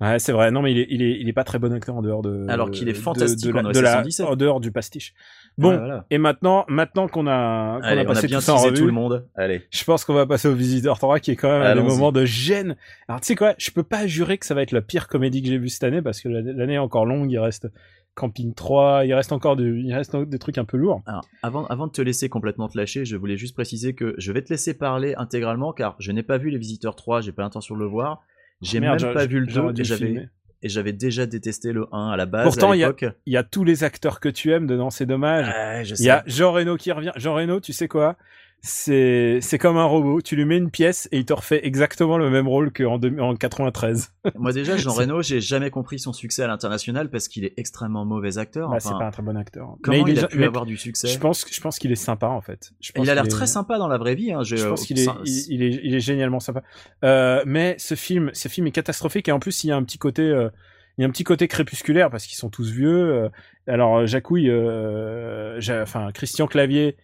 [0.00, 0.50] Ouais, c'est vrai.
[0.50, 2.46] Non, mais il est, il est, il est pas très bon acteur en dehors de.
[2.48, 4.26] Alors qu'il est de- fantastique de, en de la- 117.
[4.26, 5.14] en dehors du pastiche.
[5.61, 6.06] Bon, voilà.
[6.11, 8.58] et maintenant, maintenant qu'on a, qu'on Allez, a on a passé bien tout ça en
[8.58, 9.28] revue, tout le monde.
[9.34, 9.66] Allez.
[9.70, 11.88] je pense qu'on va passer au Visiteur 3 qui est quand même Allons-y.
[11.88, 12.76] moments de gêne.
[13.08, 15.42] Alors tu sais quoi, je peux pas jurer que ça va être la pire comédie
[15.42, 17.68] que j'ai vue cette année parce que l'année est encore longue, il reste
[18.14, 21.02] Camping 3, il reste encore il reste des trucs un peu lourds.
[21.06, 24.32] Alors, avant, avant de te laisser complètement te lâcher, je voulais juste préciser que je
[24.32, 27.42] vais te laisser parler intégralement car je n'ai pas vu Les Visiteurs 3, j'ai pas
[27.42, 28.20] l'intention de le voir.
[28.62, 30.28] J'ai Merde, même pas vu le 2 j'aurais dû et le j'avais.
[30.62, 32.86] Et j'avais déjà détesté le 1 à la base Pourtant, il y
[33.26, 35.46] y a tous les acteurs que tu aimes dedans, c'est dommage.
[35.84, 36.22] Je Il y a.
[36.26, 37.12] Jean Reno qui revient.
[37.16, 38.16] Jean Reno, tu sais quoi?
[38.62, 40.20] C'est c'est comme un robot.
[40.20, 43.18] Tu lui mets une pièce et il te refait exactement le même rôle qu'en deux-
[43.18, 44.12] en 93.
[44.36, 48.04] Moi déjà, Jean Reno, j'ai jamais compris son succès à l'international parce qu'il est extrêmement
[48.04, 48.68] mauvais acteur.
[48.68, 49.76] Bah, Enfin, c'est pas un très bon acteur.
[49.82, 51.90] Comment mais il, est a pu mais avoir du succès Je pense, je pense qu'il
[51.90, 52.72] est sympa en fait.
[52.80, 54.32] Je pense Il a l'air est- très sympa dans la vraie vie.
[54.32, 54.42] Hein.
[54.42, 56.62] Je pense qu'il est, ça- il, il est, il est génialement sympa.
[57.02, 59.82] Euh, mais ce film, ce film est catastrophique et en plus il y a un
[59.84, 60.50] petit côté, euh,
[60.98, 62.90] il y a un petit côté crépusculaire parce qu'ils sont tous vieux.
[63.11, 63.28] euh.
[63.66, 66.96] alors Jacouille, euh, enfin Christian Clavier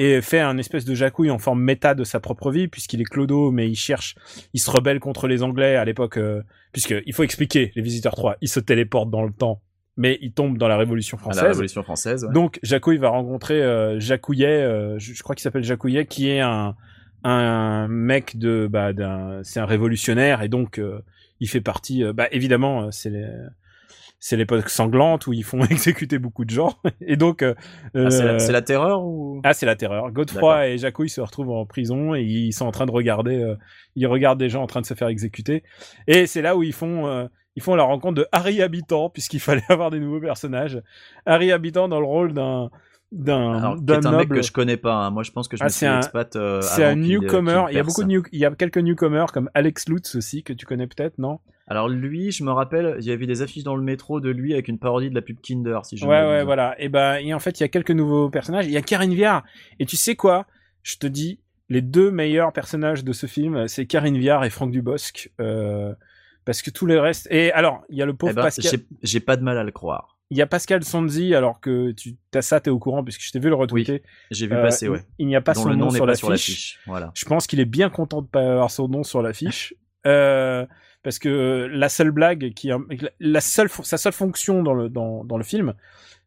[0.00, 3.04] et fait un espèce de Jacouille en forme méta de sa propre vie puisqu'il est
[3.04, 4.14] clodo mais il cherche,
[4.54, 6.42] il se rebelle contre les Anglais à l'époque euh,
[6.72, 9.60] puisque il faut expliquer les visiteurs 3, ils se téléportent dans le temps
[9.98, 11.42] mais ils tombent dans la Révolution française.
[11.42, 12.24] la Révolution française.
[12.24, 12.32] ouais.
[12.32, 16.40] Donc Jacouille va rencontrer euh, Jacouillet, euh, je, je crois qu'il s'appelle Jacouillet, qui est
[16.40, 16.74] un
[17.22, 21.00] un mec de bah d'un c'est un révolutionnaire et donc euh,
[21.40, 23.26] il fait partie bah évidemment c'est les
[24.22, 27.54] c'est l'époque sanglante où ils font exécuter beaucoup de gens et donc euh,
[27.94, 29.40] Ah, c'est euh, la, c'est la terreur ou?
[29.44, 30.12] Ah, c'est la terreur.
[30.12, 33.56] Godefroy et Jacouille se retrouvent en prison et ils sont en train de regarder, euh,
[33.96, 35.64] ils regardent des gens en train de se faire exécuter.
[36.06, 39.40] Et c'est là où ils font, euh, ils font la rencontre de Harry Habitant puisqu'il
[39.48, 40.82] fallait avoir des nouveaux personnages.
[41.26, 42.70] Harry Habitant dans le rôle d'un
[43.12, 44.94] d'un d'un mec que je connais pas.
[44.94, 45.10] hein.
[45.10, 46.36] Moi, je pense que je Ah, me suis un- expat.
[46.36, 47.64] euh, C'est un euh, newcomer.
[47.70, 50.44] Il y a beaucoup de new, il y a quelques newcomers comme Alex Lutz aussi
[50.44, 51.40] que tu connais peut-être, non?
[51.70, 54.52] Alors lui, je me rappelle, il y avait des affiches dans le métro de lui
[54.52, 56.74] avec une parodie de la pub Kinder, si je Ouais, ouais, voilà.
[56.80, 58.66] Et ben, et en fait, il y a quelques nouveaux personnages.
[58.66, 59.44] Il y a Karine Viard.
[59.78, 60.46] Et tu sais quoi?
[60.82, 64.72] Je te dis, les deux meilleurs personnages de ce film, c'est Karine Viard et Franck
[64.72, 65.30] Dubosc.
[65.40, 65.94] Euh,
[66.44, 67.28] parce que tous les restes.
[67.30, 68.80] Et alors, il y a le pauvre Eh ben, Pascal.
[69.02, 70.16] j'ai- pas de mal à le croire.
[70.32, 73.30] Il y a Pascal Sonzi, alors que tu as ça, t'es au courant, puisque je
[73.30, 74.02] t'ai vu le retweeter.
[74.32, 75.04] J'ai vu Euh, passer, ouais.
[75.18, 76.46] Il n'y a pas Dont son le nom, nom sur pas la sur la fiche.
[76.54, 76.78] fiche.
[76.86, 77.12] Voilà.
[77.14, 79.72] Je pense qu'il est bien content de pas avoir son nom sur l'affiche.
[80.06, 80.64] Euh,
[81.02, 82.70] parce que la seule blague qui,
[83.20, 85.74] la seule, sa seule fonction dans le, dans, dans le film,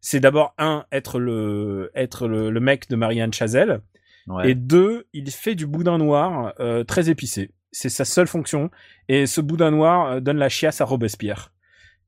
[0.01, 3.81] c'est d'abord un, être le, être le, le mec de Marianne Chazelle.
[4.27, 4.51] Ouais.
[4.51, 7.51] Et deux, il fait du boudin noir euh, très épicé.
[7.71, 8.71] C'est sa seule fonction.
[9.09, 11.51] Et ce boudin noir euh, donne la chiasse à Robespierre.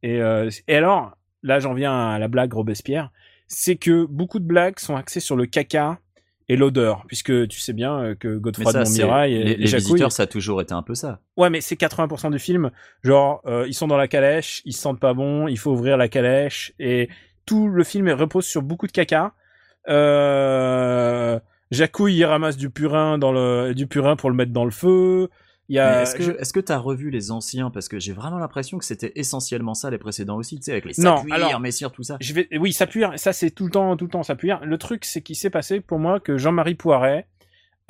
[0.02, 3.12] Et, euh, et alors, là j'en viens à la blague Robespierre,
[3.48, 6.00] c'est que beaucoup de blagues sont axées sur le caca
[6.48, 9.68] et l'odeur, puisque tu sais bien euh, que Godefroy ça, de Montmirail et, les, les
[9.68, 11.20] Jacouille- visiteurs, ça a toujours été un peu ça.
[11.38, 12.70] Ouais, mais c'est 80% du film.
[13.04, 15.98] Genre, euh, ils sont dans la calèche, ils se sentent pas bon, il faut ouvrir
[15.98, 17.10] la calèche, et
[17.46, 19.34] tout le film repose sur beaucoup de caca.
[19.90, 21.40] Euh,
[21.72, 25.30] Jacouille, il ramasse du purin dans le, du purin pour le mettre dans le feu.
[25.70, 27.72] Est-ce que je- est-ce que t'as revu les anciens?
[27.72, 30.86] Parce que j'ai vraiment l'impression que c'était essentiellement ça les précédents aussi, tu sais avec
[30.86, 32.18] les Non, alors- messire, tout ça.
[32.22, 34.56] je vais, oui, s'appuyer, ça c'est tout le temps, tout le temps s'appuyer.
[34.64, 37.26] Le truc, c'est qu'il s'est passé pour moi que Jean-Marie Poiret,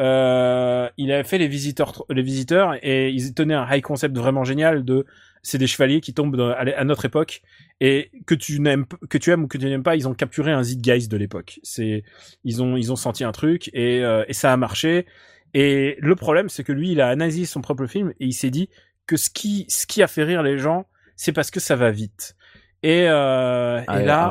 [0.01, 4.43] euh, il avait fait les visiteurs, les visiteurs, et ils tenaient un high concept vraiment
[4.43, 5.05] génial de,
[5.41, 7.41] c'est des chevaliers qui tombent dans- à notre époque,
[7.79, 10.51] et que tu n'aimes, que tu aimes ou que tu n'aimes pas, ils ont capturé
[10.51, 11.59] un zeitgeist de l'époque.
[11.63, 12.03] C'est,
[12.43, 15.05] ils ont, ils ont senti un truc, et, euh, et ça a marché.
[15.53, 18.49] Et le problème, c'est que lui, il a analysé son propre film, et il s'est
[18.49, 18.69] dit
[19.07, 20.85] que ce qui, ce qui a fait rire les gens,
[21.15, 22.35] c'est parce que ça va vite.
[22.83, 24.23] Et, euh, Ah, et là,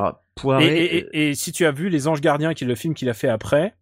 [0.44, 2.74] alors, et, et- et- et si tu as vu Les Anges Gardiens, qui est le
[2.74, 3.74] film qu'il a fait après,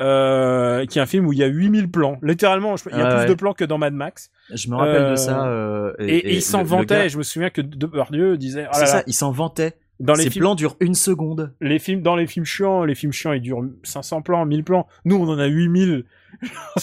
[0.00, 2.18] euh, qui est un film où il y a 8000 plans.
[2.22, 3.28] Littéralement, je- il y a Ah plus ouais.
[3.28, 4.30] de plans que dans Mad Max.
[4.54, 5.46] Je me rappelle Euh, de ça.
[5.48, 6.94] euh, Et, il s'en vantait.
[6.94, 9.74] gars- je me souviens que Depardieu disait, oh C'est ça, il s'en vantait.
[9.98, 11.52] dans les Ces films, plans durent une seconde.
[11.60, 14.86] les films, dans les films chiants, les films chiants, ils durent 500 plans, 1000 plans.
[15.04, 16.04] Nous, on en a 8000.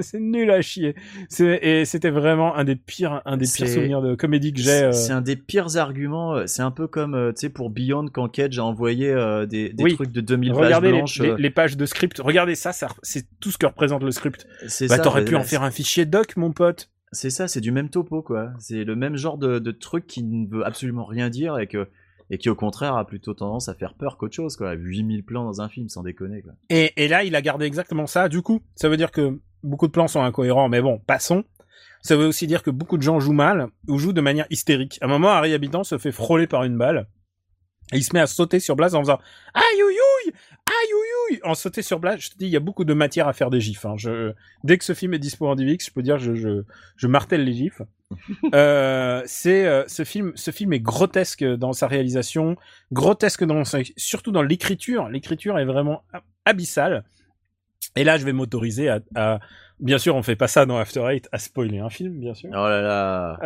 [0.00, 0.94] C'est nul à chier.
[1.40, 4.84] Et c'était vraiment un des pires, un des pires souvenirs de comédie que j'ai.
[4.84, 4.92] euh.
[4.92, 6.34] C'est un des pires arguments.
[6.34, 9.46] euh, C'est un peu comme, euh, tu sais, pour Beyond quand Cage a envoyé euh,
[9.46, 9.94] des, des Oui.
[9.94, 11.18] trucs de 2000 pages Regardez les, blanches.
[11.20, 12.20] les- euh, les pages de script.
[12.22, 14.46] Regardez ça, ça c'est tout ce que représente le script.
[14.62, 14.98] Bah, ça.
[14.98, 16.90] t'aurais pu en faire un fichier doc, mon pote.
[17.12, 18.50] C'est ça, c'est du même topo, quoi.
[18.58, 21.88] C'est le même genre de, de truc qui ne veut absolument rien dire et que
[22.30, 24.72] et qui au contraire a plutôt tendance à faire peur qu'autre chose, quoi.
[24.72, 26.52] 8000 plans dans un film, sans déconner, quoi.
[26.70, 28.28] Et, là, il a gardé exactement ça.
[28.28, 31.44] Du coup, ça veut dire que beaucoup de plans sont incohérents, mais bon, passons.
[32.02, 34.98] Ça veut aussi dire que beaucoup de gens jouent mal ou jouent de manière hystérique.
[35.00, 37.08] À un moment, Harry Habitant se fait frôler par une balle.
[37.92, 39.20] Et il se met à sauter sur place en faisant
[39.54, 39.94] aïe ouïe
[40.26, 40.32] ouïe
[40.66, 42.20] aïe ouïe ouïe en sauter sur place.
[42.20, 43.86] Je te dis, il y a beaucoup de matière à faire des gifs.
[43.86, 43.94] Hein.
[43.96, 44.32] Je,
[44.64, 46.62] dès que ce film est dispo en DivX, je peux dire, je, je,
[46.96, 47.80] je martèle les gifs.
[48.54, 52.56] euh, c'est euh, ce film, ce film est grotesque dans sa réalisation,
[52.92, 55.08] grotesque dans sa- surtout dans l'écriture.
[55.08, 57.04] L'écriture est vraiment ab- abyssale.
[57.94, 59.38] Et là, je vais m'autoriser à, à-
[59.80, 62.50] bien sûr, on fait pas ça dans After Eight, à spoiler un film, bien sûr.
[62.52, 63.38] Oh là là.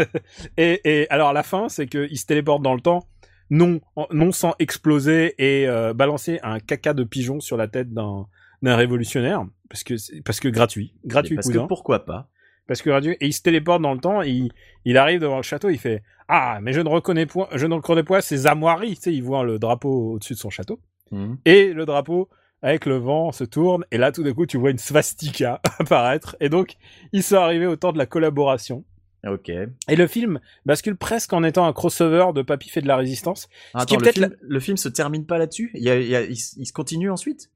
[0.56, 3.06] et, et alors la fin, c'est qu'il se téléporte dans le temps,
[3.50, 3.80] non,
[4.10, 8.26] non sans exploser et euh, balancer un caca de pigeon sur la tête d'un
[8.62, 12.28] révolutionnaire, parce que parce que gratuit, gratuit Parce cousin, que pourquoi pas?
[12.66, 13.16] Parce que gratuit.
[13.20, 14.50] Et il se téléporte dans le temps, il,
[14.84, 17.74] il arrive devant le château, il fait ah mais je ne reconnais point, je ne
[17.74, 20.80] reconnais point ces armoiries, tu sais, il voit le drapeau au-dessus de son château.
[21.12, 21.38] Mhm.
[21.44, 22.28] Et le drapeau,
[22.62, 23.84] avec le vent, se tourne.
[23.90, 26.36] Et là, tout d'un coup, tu vois une swastika apparaître.
[26.40, 26.76] Et donc,
[27.12, 28.84] ils sont arrivés au temps de la collaboration.
[29.26, 29.48] Ok.
[29.48, 33.48] Et le film bascule presque en étant un crossover de Papy fait de la résistance.
[33.74, 35.70] Ah, Attends, le film, le film se termine pas là-dessus?
[35.74, 37.50] Il, se continue ensuite?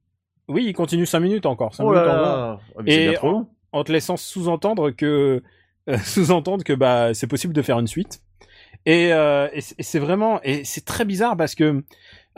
[0.47, 1.73] Oui, il continue 5 minutes encore.
[1.75, 3.47] cinq Oh là minutes encore, là Ah, Et bien trop long.
[3.71, 5.41] en te laissant sous-entendre que
[5.89, 8.21] euh, sous-entendre que bah c'est possible de faire une suite.
[8.85, 11.83] Et, euh, et c'est vraiment et c'est très bizarre parce que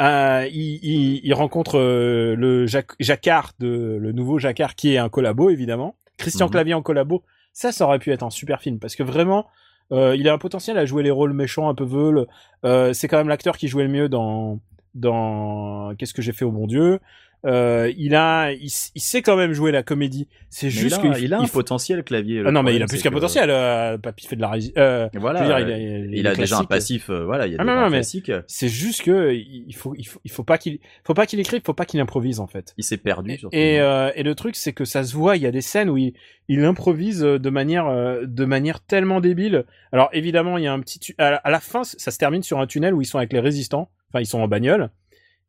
[0.02, 5.10] euh, il, il, il rencontre le Jac- Jacquard de le nouveau Jacquard qui est un
[5.10, 5.96] collabo évidemment.
[6.18, 6.52] Christian Mhm.
[6.52, 7.24] Clavier en collabo,
[7.54, 9.48] ça ça aurait pu être un super film parce que vraiment
[9.92, 12.28] euh, il a un potentiel à jouer les rôles méchants un peu veulent.
[12.66, 14.60] Euh, c'est quand même l'acteur qui jouait le mieux dans
[14.96, 17.00] dans qu'est-ce que j'ai fait au bon Dieu?
[17.46, 20.28] Euh, il a il, il sait quand même jouer la comédie.
[20.50, 22.44] C'est juste il a, qu'il il a un il faut- potentiel clavier.
[22.46, 23.50] ah non, mais il a plus qu'un que- potentiel.
[23.50, 25.46] Euh, Papy fait de la rési- euh, Voilà.
[25.46, 27.58] dire, euh, il a, il il a déjà un passif, euh, voilà, il y a
[27.60, 28.32] Ah des non, non, mais- classiques.
[28.48, 31.62] C'est juste que il faut, il faut, il faut pas qu'il, faut pas qu'il écrive,
[31.66, 32.74] faut pas qu'il improvise en fait.
[32.78, 33.56] Il s'est perdu, surtout.
[33.58, 35.36] Et, euh, et le truc, c'est que ça se voit.
[35.36, 36.14] Il y a des scènes où il,
[36.48, 39.66] il improvise de manière, euh, de manière tellement débile.
[39.92, 42.60] Alors évidemment, il y a un petit, tu- à la fin, ça se termine sur
[42.60, 43.90] un tunnel où ils sont avec les résistants.
[44.10, 44.92] Enfin, ils sont en bagnole.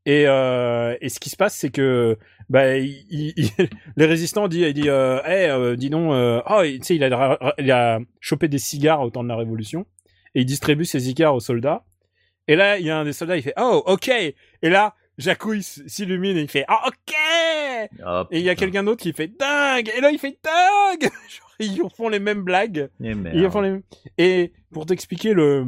[0.07, 2.19] Et, euh, et ce qui se passe, c'est que
[2.51, 3.51] bah, il, il-
[3.97, 7.05] les résistants dit, il dit, euh, hey, euh, dis donc, euh, oh, tu sais, il
[7.05, 9.87] a, il a chopé des cigares au temps de la Révolution
[10.35, 11.85] et il distribue ses cigares aux soldats.
[12.49, 14.09] Et là, il y a un des soldats, il fait, oh, ok.
[14.09, 17.15] Et là, Jacouille s'illumine et il fait, ah, ok.
[18.31, 19.91] Et il y a quelqu'un d'autre qui fait dingue.
[19.97, 21.03] Et là, il fait dingue.
[21.29, 22.91] Genre, ils font les mêmes blagues.
[23.03, 23.15] Eh.
[23.35, 23.81] Ils font les...
[24.19, 25.65] Et pour t'expliquer le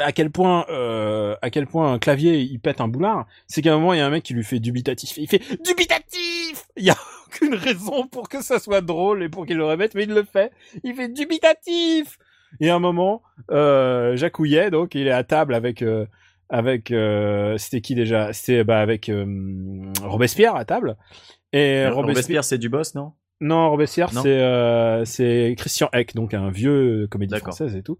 [0.00, 3.72] à quel point euh, à quel point un clavier il pète un boulard, c'est qu'à
[3.74, 5.18] un moment il y a un mec qui lui fait dubitatif.
[5.18, 6.66] Et il fait dubitatif.
[6.76, 6.96] Il y a
[7.26, 10.24] aucune raison pour que ça soit drôle et pour qu'il le répète, mais il le
[10.24, 10.52] fait.
[10.84, 12.18] Il fait dubitatif.
[12.60, 16.06] Et à un moment, euh, Jacques Houillet, donc il est à table avec euh,
[16.48, 18.32] avec euh, c'était qui déjà?
[18.32, 20.96] C'était bah avec euh, Robespierre à table.
[21.52, 23.12] Et Robespierre, Robespierre, c'est du boss, non?
[23.40, 27.54] Non, Robespierre, c'est euh, c'est Christian Eck, donc un vieux comédie D'accord.
[27.54, 27.98] française et tout.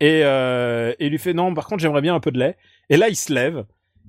[0.00, 2.56] Et, euh, il lui fait non, par contre j'aimerais bien un peu de lait.
[2.90, 3.64] Et là il se lève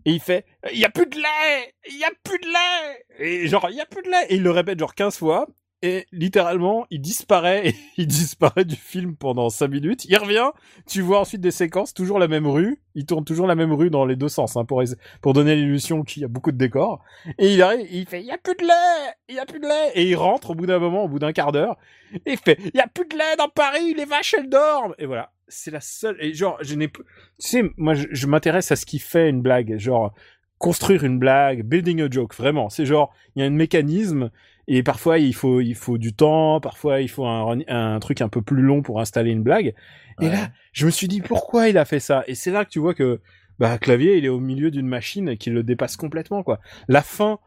[0.05, 3.05] et il fait il y a plus de lait, il y a plus de lait.
[3.19, 4.25] Et genre il y a plus de lait.
[4.29, 5.47] Et il le répète genre 15 fois.
[5.81, 10.05] Et littéralement, il disparaît, et il disparaît du film pendant 5 minutes.
[10.05, 10.49] Il revient,
[10.87, 12.81] tu vois ensuite des séquences, toujours la même rue.
[12.95, 14.81] Il tourne toujours la même rue dans les deux sens, hein, pour,
[15.21, 17.03] pour donner l'illusion qu'il y a beaucoup de décors.
[17.37, 19.59] Et il arrive, il fait, il y a plus de lait, il y a plus
[19.59, 19.91] de lait.
[19.93, 21.77] Et il rentre au bout d'un moment, au bout d'un quart d'heure.
[22.25, 24.95] Et il fait, il y a plus de lait dans Paris, les vaches elles dorment.
[24.97, 25.34] Et voilà.
[25.47, 27.03] C'est la seule, et genre, je n'ai, tu
[27.37, 29.77] sais, moi, je, je m'intéresse à ce qui fait une blague.
[29.77, 30.13] Genre,
[30.57, 32.69] construire une blague, building a joke, vraiment.
[32.69, 34.31] C'est genre, il y a un mécanisme,
[34.67, 38.29] et parfois il faut, il faut du temps, parfois il faut un, un truc un
[38.29, 39.75] peu plus long pour installer une blague.
[40.21, 42.23] Et là, je me suis dit, pourquoi il a fait ça?
[42.27, 43.19] Et c'est là que tu vois que,
[43.59, 46.61] bah, Clavier, il est au milieu d'une machine qui le dépasse complètement, quoi.
[46.87, 47.39] La fin,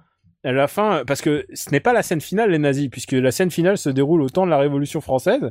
[0.44, 3.30] à la fin, parce que ce n'est pas la scène finale, les nazis, puisque la
[3.30, 5.51] scène finale se déroule au temps de la Révolution française,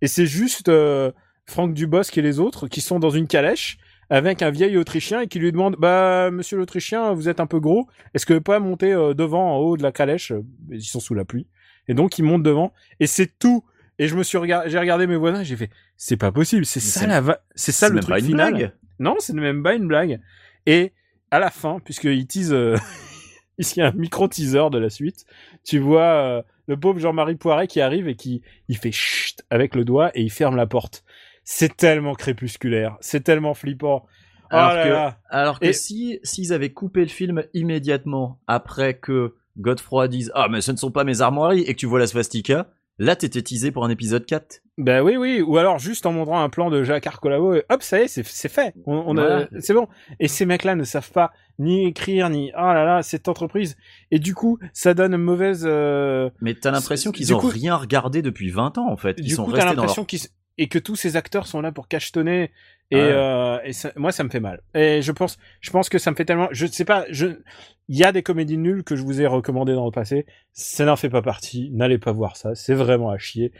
[0.00, 1.12] et c'est juste euh,
[1.46, 3.78] Franck Dubosc et les autres qui sont dans une calèche
[4.10, 7.58] avec un vieil Autrichien et qui lui demande bah Monsieur l'Autrichien, vous êtes un peu
[7.60, 10.32] gros, est-ce que vous pouvez pas monter euh, devant en haut de la calèche?
[10.70, 11.46] Ils sont sous la pluie
[11.88, 13.64] et donc ils montent devant et c'est tout.
[13.98, 16.66] Et je me suis regardé, j'ai regardé mes voisins, et j'ai fait c'est pas possible,
[16.66, 18.52] c'est ça la va- c'est ça le même truc pas une final.
[18.54, 18.72] blague.
[18.98, 20.20] Non, c'est même pas une blague.
[20.66, 20.92] Et
[21.30, 22.76] à la fin, puisqu'il tease, euh,
[23.58, 25.24] ici un micro teaser de la suite,
[25.62, 29.76] tu vois euh, le pauvre Jean-Marie Poiret qui arrive et qui il fait chut avec
[29.76, 31.04] le doigt et il ferme la porte.
[31.44, 34.06] C'est tellement crépusculaire, c'est tellement flippant.
[34.50, 35.18] Oh Alors là que, là.
[35.30, 40.48] alors que Et- si s'ils avaient coupé le film immédiatement après que Godefroy dise ah
[40.50, 42.68] mais ce ne sont pas mes armoiries et que tu vois la swastika,
[42.98, 44.60] là t'étais teasé pour un épisode 4.
[44.78, 45.40] Ben oui, oui.
[45.40, 48.08] Ou alors juste en montrant un plan de Jacques Arcolavo et hop, ça y est,
[48.08, 48.74] c'est c'est fait.
[48.86, 49.48] On, on a- Voilà.
[49.60, 49.86] c'est bon.
[50.20, 53.76] Et ces mecs-là ne savent pas ni écrire ni oh là là cette entreprise.
[54.10, 55.64] Et du coup, ça donne une mauvaise.
[55.66, 59.14] euh, Mais t'as l'impression qu'ils du ont coup- rien regardé depuis 20 ans en fait.
[59.18, 61.16] Ils du sont coup, t'as restés dans leur l'impression qu'ils s- et que tous ces
[61.16, 62.50] acteurs sont là pour cachetonner.
[62.90, 64.60] Et, euh, et ça- moi, ça me fait mal.
[64.74, 66.48] Et je pense, je pense que ça me fait tellement.
[66.52, 67.06] Je sais pas.
[67.10, 67.26] Je,
[67.88, 70.26] il y a des comédies nulles que je vous ai recommandées dans le passé.
[70.52, 71.70] Ça n'en fait pas partie.
[71.72, 72.54] N'allez pas voir ça.
[72.54, 73.52] C'est vraiment à chier.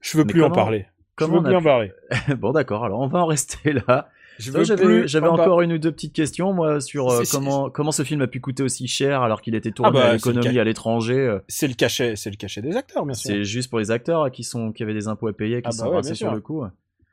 [0.00, 0.86] Je veux Mais plus en parler.
[1.18, 1.92] Je veux plus en parler.
[2.38, 4.08] bon d'accord, alors on va en rester là.
[4.40, 7.92] Je Toi, veux J'avais encore une ou deux petites questions moi sur euh, comment comment
[7.92, 10.14] ce film a pu coûter aussi cher alors qu'il était tourné Ah bah, à le
[10.14, 11.14] l'économie à l'étranger.
[11.18, 13.30] euh, C'est le cachet, c'est le cachet des acteurs, bien sûr.
[13.30, 15.72] C'est juste pour les acteurs qui sont qui avaient des impôts à payer qui Ah
[15.72, 16.64] sont bah ouais, rincés bien sur le coup.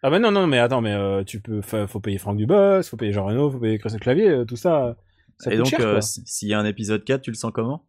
[0.03, 2.83] Ah bah non non mais attends mais euh, tu peux fa- faut payer Franck Dubos,
[2.83, 4.95] faut payer Jean Reno, faut payer Christophe Clavier, tout ça.
[5.39, 5.67] Ça Et donc
[6.01, 7.83] s'il y a un épisode 4, tu le sens comment?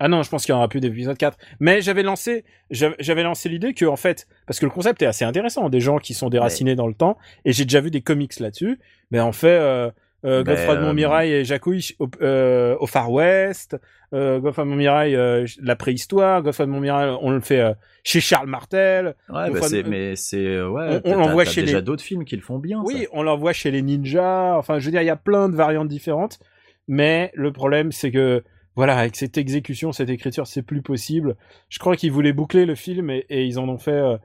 [0.00, 1.38] Ah non, je pense qu'il y aura plus d'épisode 4.
[1.60, 5.24] Mais j'avais lancé j'avais lancé l'idée que en fait parce que le concept est assez
[5.24, 8.38] intéressant, des gens qui sont déracinés dans le temps et j'ai déjà vu des comics
[8.40, 8.80] là-dessus.
[9.12, 9.90] Mais on fait euh,
[10.24, 13.76] euh, Ben, Godefroy de euh, Montmirail et Jacouille au, euh, au Far West,
[14.14, 17.62] euh, Godefroy de Montmirail euh, la préhistoire, Godefroy de Montmirail on le fait
[18.02, 19.14] chez Charles Martel.
[19.28, 22.42] Ouais, bah mais c'est ouais, on- on l'envoie chez déjà les- d'autres films qui le
[22.42, 22.82] font bien.
[22.84, 23.08] Oui, ça.
[23.12, 24.56] on l'envoie chez les ninjas.
[24.58, 26.40] Enfin, je veux dire, il y a plein de variantes différentes.
[26.88, 28.42] Mais le problème, c'est que,
[28.76, 31.36] voilà, avec cette exécution, cette écriture, c'est plus possible.
[31.68, 33.92] Je crois qu'ils voulaient boucler le film et, et ils en ont fait.
[33.92, 34.18] euh,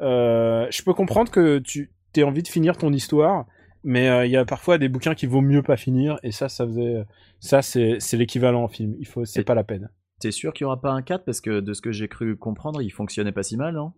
[0.00, 3.46] euh, je peux comprendre que tu aies envie de finir ton histoire,
[3.84, 6.18] mais euh, il y a parfois des bouquins qui vaut mieux pas finir.
[6.22, 7.04] Et ça, ça faisait.
[7.40, 8.94] Ça, c'est l'équivalent en film.
[8.98, 9.90] Il faut, c'est pas la peine.
[10.20, 12.36] T'es sûr qu'il y aura pas un 4 parce que de ce que j'ai cru
[12.36, 13.92] comprendre, il fonctionnait pas si mal, non?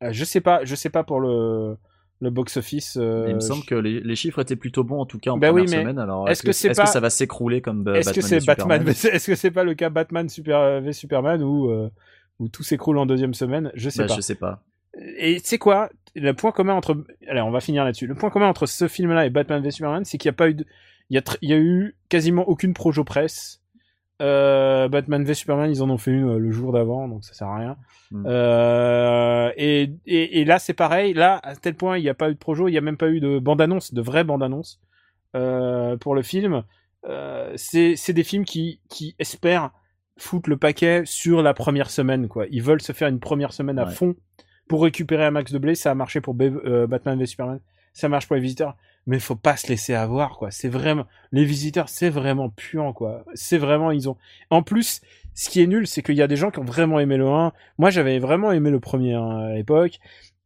[0.00, 1.76] Je sais pas, je sais pas pour le
[2.20, 2.96] le box office.
[3.00, 5.38] euh, Il me semble que les, les chiffres étaient plutôt bons en tout cas en
[5.38, 5.98] Bah première oui, mais semaine.
[5.98, 8.40] Alors est-ce que c'est est-ce pas- que ça va s'écrouler comme euh, Est-ce que Batman
[8.40, 11.90] c'est Batman Est-ce que c'est pas le cas Batman Super v Superman où euh,
[12.38, 13.70] où tout s'écroule en deuxième semaine?
[13.74, 14.14] Je sais Bah, pas.
[14.16, 14.62] Je sais pas.
[15.18, 15.90] Et sais quoi?
[16.14, 18.06] Le point commun entre allez, on va finir là-dessus.
[18.06, 20.48] Le point commun entre ce film-là et Batman v Superman, c'est qu'il n'y a pas
[20.48, 20.64] eu de...
[21.10, 23.60] il y a tr- il y a eu quasiment aucune projo presse.
[24.24, 27.34] Euh, Batman v Superman, ils en ont fait une euh, le jour d'avant, donc ça
[27.34, 27.76] sert à rien.
[28.10, 28.24] Mm.
[28.26, 31.12] Euh, et, et, et là, c'est pareil.
[31.14, 32.96] Là, à tel point, il n'y a pas eu de projo, il n'y a même
[32.96, 34.80] pas eu de bande-annonce, de vraie bande-annonce
[35.36, 36.62] euh, pour le film.
[37.56, 39.70] C'est des films qui, qui espèrent
[40.16, 42.28] foutre le paquet sur la première semaine.
[42.28, 42.46] quoi.
[42.50, 43.92] Ils veulent se faire une première semaine à Ouais.
[43.92, 44.14] fond
[44.68, 45.74] pour récupérer un max de blé.
[45.74, 47.60] Ça a marché pour Ba- Batman v Superman.
[47.92, 48.74] Ça marche pour les visiteurs.
[49.06, 50.50] Mais faut pas se laisser avoir, quoi.
[50.50, 53.24] C'est vraiment, les visiteurs, c'est vraiment puant, quoi.
[53.34, 54.16] C'est vraiment, ils ont,
[54.50, 55.02] en plus,
[55.34, 57.28] ce qui est nul, c'est qu'il y a des gens qui ont vraiment aimé le
[57.28, 57.52] 1.
[57.78, 59.98] Moi, j'avais vraiment aimé le premier hein, à l'époque.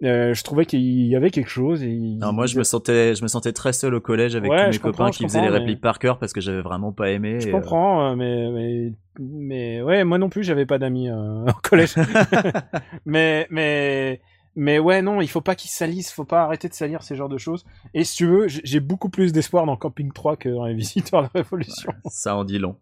[0.04, 3.22] Euh, je trouvais qu'il y avait quelque chose et Non, moi je me sentais je
[3.24, 5.80] me sentais très seul au collège avec Ouais, tous mes copains qui faisaient les répliques
[5.80, 7.40] par cœur parce que j'avais vraiment pas aimé.
[7.40, 11.08] Je et, euh, comprends, euh, mais, mais, mais ouais, moi non plus, j'avais pas d'amis
[11.08, 11.96] euh, au collège.
[13.06, 14.20] mais, mais,
[14.58, 17.28] mais ouais, non, il faut pas qu'ils salissent, faut pas arrêter de salir ces genres
[17.28, 17.64] de choses.
[17.94, 21.22] Et si tu veux, j'ai beaucoup plus d'espoir dans Camping 3 que dans Les Visiteurs
[21.22, 21.92] de la Révolution.
[22.10, 22.76] Ça en dit long.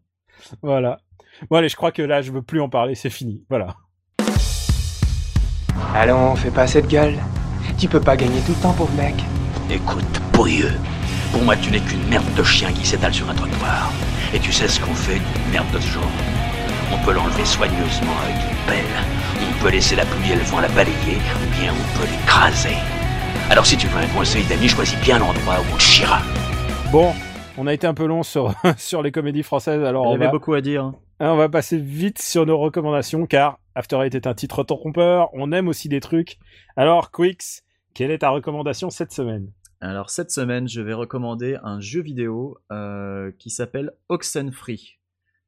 [0.62, 1.00] Voilà.
[1.50, 3.44] Bon, allez, je crois que là, je veux plus en parler, c'est fini.
[3.50, 3.76] Voilà.
[5.94, 7.18] Allons, fais pas cette gueule.
[7.76, 9.14] Tu peux pas gagner tout le temps, pauvre mec.
[9.68, 10.72] Écoute, pourrieux.
[11.30, 13.92] Pour moi, tu n'es qu'une merde de chien qui s'étale sur un trottoir.
[14.32, 16.10] Et tu sais ce qu'on fait d'une merde de ce genre
[16.92, 18.94] On peut l'enlever soigneusement avec une pelle.
[19.40, 22.76] On peut laisser la pluie et le vent la balayer, ou bien on peut l'écraser.
[23.50, 26.20] Alors si tu veux un conseil d'ami, choisis bien l'endroit où on te chiera.
[26.92, 27.12] Bon,
[27.58, 30.14] on a été un peu long sur, sur les comédies françaises, alors Il y on
[30.14, 30.84] avait va, beaucoup à dire.
[30.84, 30.94] hein.
[31.20, 35.28] hein, on va passer vite sur nos recommandations, car After Eight est un titre trompeur,
[35.34, 36.38] on aime aussi des trucs.
[36.76, 37.62] Alors, Quix,
[37.94, 39.50] quelle est ta recommandation cette semaine?
[39.82, 44.95] Alors cette semaine, je vais recommander un jeu vidéo euh, qui s'appelle Oxenfree.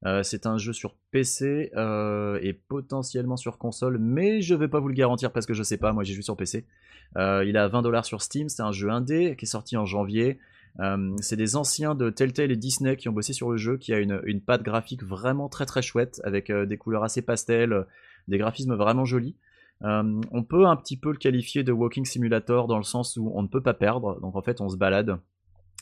[0.07, 4.78] Euh, c'est un jeu sur PC euh, et potentiellement sur console, mais je vais pas
[4.78, 6.66] vous le garantir parce que je sais pas, moi j'ai joué sur PC.
[7.16, 10.38] Euh, il à 20$ sur Steam, c'est un jeu indé qui est sorti en janvier.
[11.20, 13.99] C'est des anciens de Telltale et Disney qui ont bossé sur le jeu, qui a
[13.99, 17.84] une, patte graphique vraiment très très chouette, avec des couleurs assez pastel,
[18.28, 19.34] des graphismes vraiment jolis.
[19.80, 23.42] On peut un petit peu le qualifier de walking simulator dans le sens où on
[23.42, 25.18] ne peut pas perdre, donc en fait on se balade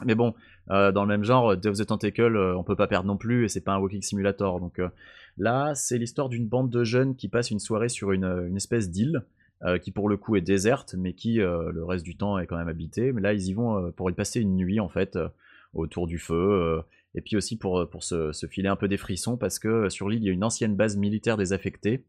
[0.04, 0.34] Mais bon,
[0.70, 3.16] euh, dans le même genre, Day of the Tentacle, euh, on peut pas perdre non
[3.16, 4.60] plus, et c'est pas un walking simulator.
[4.60, 4.88] Donc euh,
[5.38, 8.90] là, c'est l'histoire d'une bande de jeunes qui passent une soirée sur une, une espèce
[8.90, 9.22] d'île,
[9.64, 12.46] euh, qui pour le coup est déserte, mais qui euh, le reste du temps est
[12.46, 13.12] quand même habitée.
[13.12, 15.28] Mais là, ils y vont euh, pour y passer une nuit en fait, euh,
[15.72, 16.34] autour du feu.
[16.34, 16.82] euh,
[17.14, 20.22] et puis aussi pour, se, filer un peu des frissons, parce que euh, sur l'île,
[20.22, 22.04] il y a une ancienne base militaire désaffectée.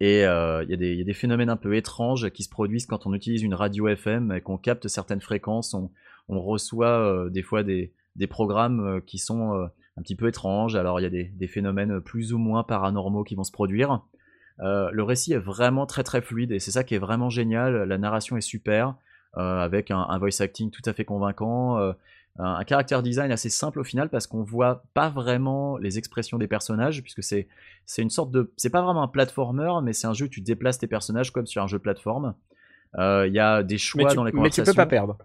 [0.00, 3.12] Et euh, il y, a des- phénomènes un peu étranges qui se produisent quand on
[3.12, 5.76] utilise une radio FM et qu'on capte certaines fréquences.
[6.30, 9.66] On reçoit euh, des fois des, des programmes euh, qui sont euh,
[9.96, 10.76] un petit peu étranges.
[10.76, 14.02] Alors il y a des, des phénomènes plus ou moins paranormaux qui vont se produire.
[14.62, 17.84] Le récit est vraiment très très fluide et c'est ça qui est vraiment génial.
[17.84, 18.94] La narration est super,
[19.32, 21.78] avec un, un voice acting tout à fait convaincant.
[22.38, 26.46] un, caractère design assez simple au final parce qu'on voit pas vraiment les expressions des
[26.46, 27.48] personnages puisque c'est
[27.86, 30.42] c'est une sorte de c'est pas vraiment un platformer mais c'est un jeu où tu
[30.42, 32.34] déplaces tes personnages comme sur un jeu de plateforme
[32.98, 35.16] Euh, il y a des choix tu, dans les mais tu conversations peux pas perdre.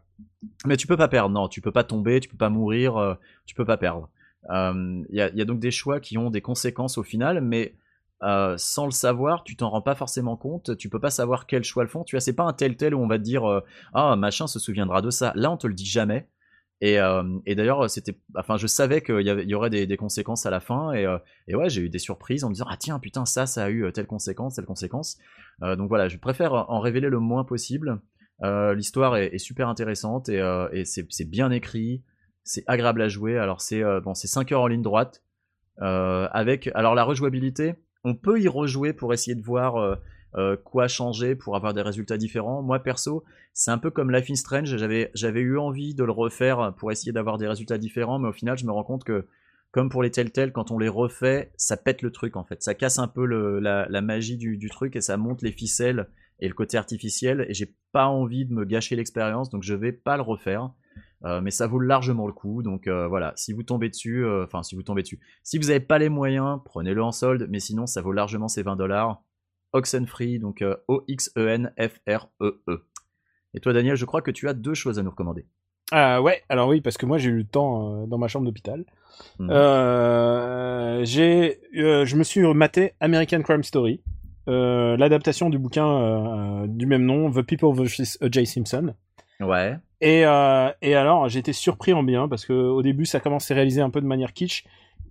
[0.66, 3.16] Mais tu peux pas perdre, non, tu peux pas tomber, tu peux pas mourir, euh,
[3.46, 4.10] tu peux pas perdre.
[4.52, 7.04] Euh, Il y, a, il y a donc des choix qui ont des conséquences au
[7.04, 7.76] final, mais
[8.24, 11.64] euh, sans le savoir, tu t'en rends pas forcément compte, tu peux pas savoir quel
[11.64, 12.04] choix le font.
[12.04, 13.62] Tu vois, c'est pas un tel tel où on va te dire euh,
[13.94, 15.34] ah machin se souviendra de ça.
[15.36, 16.28] Là, on te le dit jamais.
[16.82, 20.92] Et, euh, d'ailleurs, c'était, enfin, je savais qu'il y, aurait des, conséquences à la fin,
[20.92, 23.46] et, euh, et ouais, j'ai eu des surprises en me disant ah tiens putain ça,
[23.46, 25.18] ça a eu telle conséquence, telle conséquence.
[25.64, 28.02] Euh, donc voilà, je préfère en révéler le moins possible.
[28.44, 32.04] Euh, L'histoire est, super intéressante et, euh, c'est bien écrit,
[32.44, 33.38] c'est agréable à jouer.
[33.38, 35.22] Alors c'est euh, bon, c'est 5 heures en ligne droite
[35.78, 37.76] avec alors la rejouabilité.
[38.04, 39.98] On peut y rejouer pour essayer de voir
[40.64, 42.62] quoi changer pour avoir des résultats différents.
[42.62, 44.78] Moi perso, c'est un peu comme Life is Strange.
[44.78, 48.58] J'avais eu envie de le refaire pour essayer d'avoir des résultats différents, mais au final,
[48.58, 49.28] je me rends compte que
[49.72, 52.64] comme pour les Telltale, quand on les refait, ça pète le truc en fait.
[52.64, 56.08] Ça casse un peu la magie du, du truc et ça monte les ficelles
[56.40, 57.46] et le côté artificiel.
[57.50, 60.72] Et j'ai pas envie de me gâcher l'expérience, donc je vais pas le refaire.
[61.24, 62.62] Euh, mais ça vaut largement le coup.
[62.62, 65.68] Donc euh, voilà, si vous tombez dessus, euh, enfin si vous tombez dessus, si vous
[65.68, 67.48] n'avez pas les moyens, prenez-le en solde.
[67.50, 69.24] Mais sinon, ça vaut largement ces 20 dollars.
[69.74, 72.86] Oxenfree, donc O-X-E-N-F-R-E-E.
[73.56, 75.46] Et toi, Daniel, je crois que tu as deux choses à nous recommander.
[75.92, 78.46] Ah ouais, alors oui, parce que moi j'ai eu le temps euh, dans ma chambre
[78.46, 78.84] d'hôpital.
[79.40, 79.50] Mhm.
[79.52, 84.02] Euh, j'ai, je me suis maté American Crime Story,
[84.48, 88.18] euh, l'adaptation du bouquin euh, du même nom, The People vs.
[88.22, 88.46] O.J.
[88.46, 88.94] Simpson.
[89.40, 89.78] Ouais.
[90.02, 93.46] Et, euh, et alors, j'ai été surpris en bien parce que au début, ça commence
[93.46, 94.64] à se réaliser un peu de manière kitsch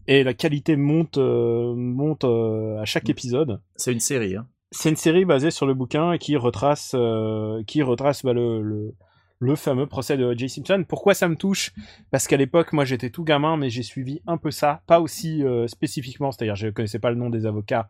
[0.07, 3.61] et la qualité monte, euh, monte euh, à chaque épisode.
[3.76, 4.37] C'est une série.
[4.37, 4.47] Hein.
[4.70, 8.95] C'est une série basée sur le bouquin qui retrace, euh, qui retrace bah, le, le,
[9.39, 10.49] le fameux procès de O.J.
[10.49, 10.85] Simpson.
[10.87, 11.72] Pourquoi ça me touche?
[12.11, 15.45] Parce qu'à l'époque, moi, j'étais tout gamin, mais j'ai suivi un peu ça, pas aussi
[15.45, 17.89] euh, spécifiquement, c'est-à-dire je connaissais pas le nom des avocats,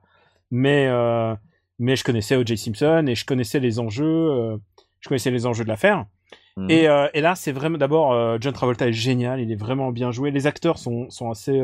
[0.51, 1.35] mais euh,
[1.79, 2.57] mais je connaissais O.J.
[2.57, 4.57] Simpson et je connaissais les enjeux, euh,
[5.01, 6.07] je connaissais les enjeux de l'affaire.
[6.57, 6.71] Mhm.
[6.71, 10.13] Et, euh, et là, c'est vraiment d'abord John Travolta est génial, il est vraiment bien
[10.13, 10.31] joué.
[10.31, 11.61] Les acteurs sont sont assez,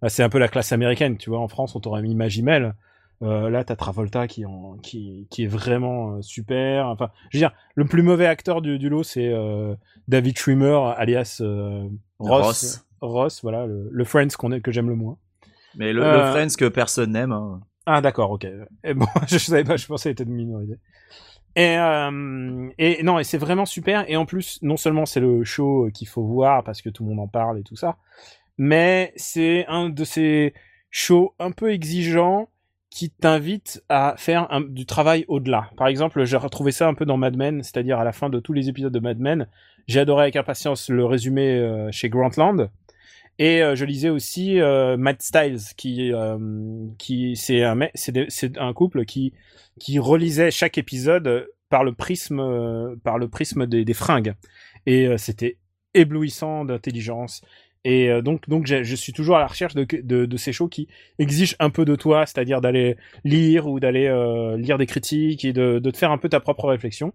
[0.00, 1.40] bah, c'est un peu la classe américaine, tu vois.
[1.40, 2.74] En France, on t'aurait mis Magimel.
[3.20, 6.86] Là, t'as Travolta qui, en, qui, qui est vraiment super.
[6.86, 9.28] Enfin, je veux dire, le plus mauvais acteur du, du lot, c'est
[10.06, 11.42] David Schwimmer, alias
[12.20, 12.44] Ross.
[12.46, 12.84] Ross.
[13.00, 15.16] Ross, voilà, le, le Friends qu'on est, que j'aime le moins.
[15.76, 17.32] Mais le, le Friends que personne n'aime.
[17.32, 17.60] hein.
[17.90, 18.46] Ah d'accord, ok.
[18.96, 20.74] Bon, je savais pas, je pensais était de minorité.
[21.56, 24.04] Et, euh, et non, et c'est vraiment super.
[24.10, 27.08] Et en plus, non seulement c'est le show qu'il faut voir parce que tout le
[27.08, 27.96] monde en parle et tout ça,
[28.58, 30.52] mais c'est un de ces
[30.90, 32.50] shows un peu exigeants
[32.90, 35.70] qui t'invite à faire du travail au-delà.
[35.78, 38.38] Par exemple, j'ai retrouvé ça un peu dans Mad Men, c'est-à-dire à la fin de
[38.38, 39.46] tous les épisodes de Mad Men,
[39.86, 42.68] j'ai adoré avec impatience le résumé euh, chez Grantland.
[43.38, 46.38] Et euh, je lisais aussi euh, Matt Styles, qui, euh,
[46.98, 47.78] qui c'est un,
[48.56, 49.32] un couple qui,
[49.78, 54.34] qui relisait chaque épisode par le prisme, par le prisme des, fringues.
[54.86, 55.58] Et c'était
[55.92, 57.42] éblouissant d'intelligence.
[57.84, 59.84] Et donc, donc je suis toujours à la recherche de,
[60.24, 64.08] de, ces shows qui exigent un peu de toi, c'est-à-dire d'aller lire ou d'aller
[64.56, 67.12] lire des critiques et de, de te faire un peu ta propre réflexion.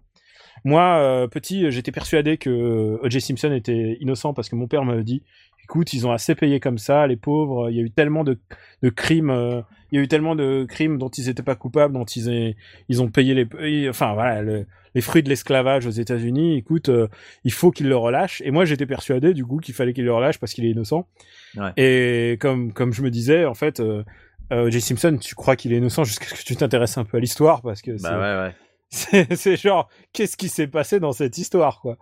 [0.64, 3.20] Moi, petit, j'étais persuadé que O.J.
[3.20, 5.24] Simpson était innocent parce que mon père m'avait dit
[5.64, 7.70] écoute, ils ont assez payé comme ça, les pauvres.
[7.70, 8.38] Il y a eu tellement de,
[8.82, 9.60] de crimes, euh,
[9.90, 12.56] il y a eu tellement de crimes dont ils n'étaient pas coupables, dont ils, aient-
[12.88, 16.56] ils ont payé les, enfin voilà, le- les fruits de l'esclavage aux États-Unis.
[16.56, 17.08] Écoute, euh,
[17.42, 18.40] il faut qu'ils le relâchent.
[18.44, 21.08] Et moi, j'étais persuadé du coup qu'il fallait qu'il le relâche parce qu'il est innocent.
[21.56, 21.72] Ouais.
[21.76, 24.04] Et comme comme je me disais, en fait, euh,
[24.52, 24.70] euh.
[24.70, 27.60] Simpson, tu crois qu'il est innocent jusqu'à ce que tu t'intéresses un peu à l'histoire
[27.62, 28.54] parce que c'est- Bah ouais, ouais.
[28.90, 31.96] c'est c'est genre qu'est-ce qui s'est passé dans cette histoire quoi?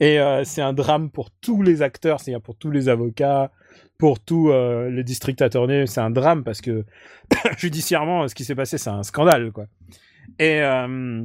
[0.00, 3.50] Et euh, c'est un drame pour tous les acteurs c'est-à-dire pour tous les avocats
[3.98, 6.84] pour tous euh, les district attorneys c'est un drame parce que
[7.58, 9.66] judiciairement ce qui s'est passé c'est un scandale quoi
[10.38, 11.24] et euh,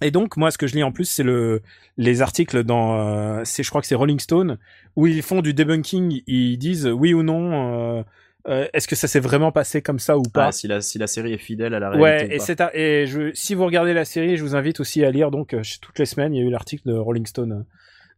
[0.00, 1.62] Et donc moi ce que je lis en plus c'est le
[1.96, 4.58] les articles dans euh, c'est je crois que c'est Rolling Stone
[4.96, 8.02] où ils font du debunking, ils disent oui ou non euh,
[8.48, 10.48] euh, est-ce que ça s'est vraiment passé comme ça ou pas?
[10.48, 12.34] Ah, si, la, si la série est fidèle à la Ouais, réalité.
[12.34, 12.44] et ou pas.
[12.44, 15.30] c'est un- et je si vous regardez la série, je vous invite aussi à lire
[15.30, 17.64] donc euh, toutes les semaines, il y a eu l'article de Rolling Stone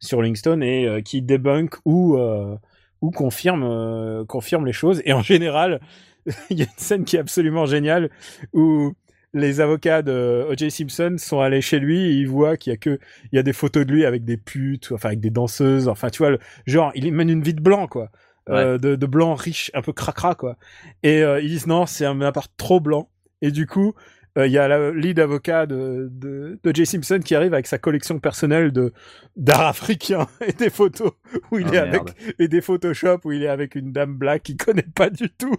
[0.01, 2.57] sur Rolling Stone et euh, qui débunk ou euh,
[3.01, 5.81] ou confirme euh, confirme les choses et en général,
[6.51, 8.11] il y a une scène qui est absolument géniale
[8.53, 8.93] où
[9.35, 10.71] les avocats de O.J.
[10.71, 12.99] Simpson sont allés chez lui et ils voient qu'il y a que
[13.33, 16.09] il y a des photos de lui avec des putes, enfin avec des danseuses, enfin
[16.09, 18.11] tu vois le genre il mène une vie de blanc quoi.
[18.49, 20.57] Euh, de, de blanc riche, un peu cracra quoi.
[21.03, 23.11] Et euh, ils disent non, c'est un appart trop blanc.
[23.43, 23.95] Et du coup,
[24.37, 27.67] euh, il y a la lead avocat de, de, de Jay Simpson qui arrive avec
[27.67, 28.93] sa collection personnelle de
[29.37, 31.13] d'art africain et des photos
[31.51, 34.45] où il Ah, est avec et des Photoshop où il est avec une dame black
[34.45, 35.57] qu'il connaît pas du tout.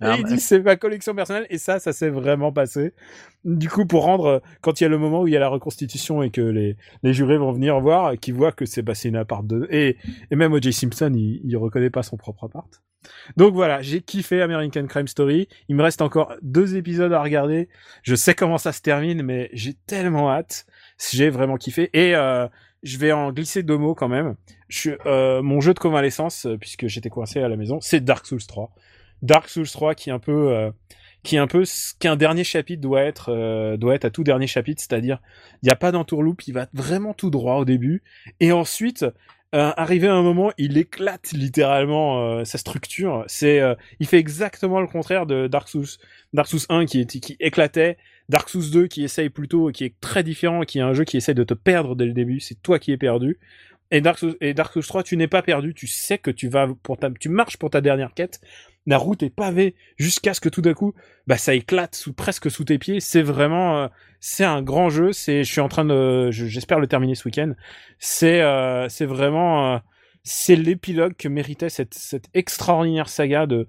[0.00, 2.92] Ah, et il mais- dit c'est ma collection personnelle et ça, ça s'est vraiment passé.
[3.44, 5.48] Du coup, pour rendre quand il y a le moment où il y a la
[5.48, 9.16] reconstitution et que les les jurés vont venir voir, qui voient que c'est passé une
[9.16, 9.96] appart de et
[10.30, 10.72] et même O.J.
[10.72, 12.82] Simpson, il, il reconnaît pas son propre appart.
[13.36, 15.48] Donc voilà, j'ai kiffé American Crime Story.
[15.68, 17.68] Il me reste encore deux épisodes à regarder.
[18.04, 20.66] Je sais comment ça se termine, mais j'ai tellement hâte.
[21.12, 21.90] J'ai vraiment kiffé.
[21.94, 22.46] Et euh,
[22.84, 24.36] je vais en glisser deux mots quand même.
[24.68, 28.46] Je, euh, mon jeu de convalescence, puisque j'étais coincé à la maison, c'est Dark Souls
[28.46, 28.70] 3.
[29.22, 30.70] Dark Souls 3 qui est un peu, euh,
[31.22, 34.24] qui est un peu ce qu'un dernier chapitre doit être, euh, doit être à tout
[34.24, 35.20] dernier chapitre, c'est-à-dire
[35.62, 38.02] il n'y a pas d'entourloupe, il va vraiment tout droit au début,
[38.40, 39.06] et ensuite
[39.54, 43.22] euh, arrivé à un moment, il éclate littéralement euh, sa structure.
[43.26, 45.86] C'est, euh, il fait exactement le contraire de Dark Souls,
[46.32, 47.98] Dark Souls 1 qui, qui éclatait,
[48.30, 51.18] Dark Souls 2 qui essaye plutôt, qui est très différent, qui est un jeu qui
[51.18, 52.40] essaye de te perdre dès le début.
[52.40, 53.38] C'est toi qui es perdu.
[53.92, 55.74] Et Dark Souls, et Dark Souls 3, tu n'es pas perdu.
[55.74, 58.40] Tu sais que tu vas pour ta, tu marches pour ta dernière quête.
[58.86, 60.92] La route est pavée jusqu'à ce que tout d'un coup,
[61.28, 62.98] bah ça éclate sous presque sous tes pieds.
[62.98, 63.88] C'est vraiment, euh,
[64.18, 65.12] c'est un grand jeu.
[65.12, 67.52] C'est, je suis en train de, je- j'espère le terminer ce week-end.
[68.00, 69.78] C'est, euh, c'est vraiment, euh,
[70.24, 73.68] c'est l'épilogue que méritait cette, cette extraordinaire saga de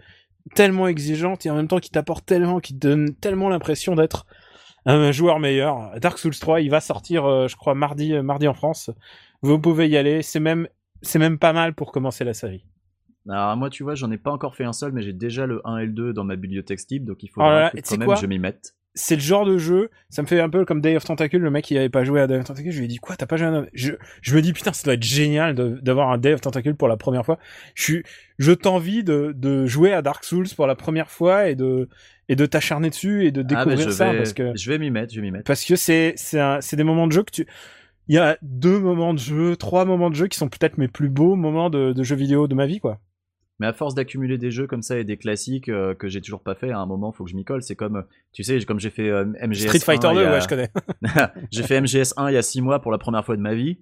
[0.56, 4.26] tellement exigeante et en même temps qui t'apporte tellement, qui te donne tellement l'impression d'être
[4.86, 5.92] un joueur meilleur.
[6.00, 8.90] Dark Souls 3, il va sortir, euh, je crois, mardi, mardi en France.
[9.44, 10.24] Vous pouvez y aller.
[10.24, 10.68] C'est même,
[11.02, 12.66] c'est même pas mal pour commencer la série.
[13.30, 15.62] Alors moi, tu vois, j'en ai pas encore fait un seul, mais j'ai déjà le
[15.66, 18.18] 1 et le 2 dans ma bibliothèque Steam, donc il faut Oh que quand même
[18.20, 18.76] je m'y mette.
[18.96, 21.50] c'est le genre de jeu, ça me fait un peu comme Day of Tentacle, le
[21.50, 23.26] mec qui avait pas joué à Day of Tentacle, je lui ai dit quoi, t'as
[23.26, 26.18] pas joué à Day- je, je me dis putain, ça doit être génial d'avoir un
[26.18, 27.40] Day of Tentacle pour la première fois.
[27.76, 28.04] Je suis,
[28.40, 31.88] je t'envie de, de jouer à Dark Souls pour la première fois et de,
[32.28, 34.78] et de t'acharner dessus et de Ah, bah, découvrir ça vais, parce que, je vais
[34.80, 35.46] m'y mettre, je vais m'y mettre.
[35.46, 37.48] parce que c'est, un- c'est des moments de jeu que tu,
[38.08, 40.88] il y a deux moments de jeu, trois moments de jeu qui sont peut-être mes
[40.88, 43.00] plus beaux moments de, de jeux vidéo de ma vie, quoi.
[43.60, 46.42] Mais à force d'accumuler des jeux comme ça et des classiques euh, que j'ai toujours
[46.42, 47.62] pas fait, à un moment, faut que je m'y colle.
[47.62, 49.68] C'est comme, tu sais, comme j'ai fait euh, MGS.
[49.68, 50.70] Street Fighter 1 il 2, y a- ouais, je connais.
[51.52, 53.54] j'ai fait MGS 1 il y a 6 mois pour la première fois de ma
[53.54, 53.78] vie.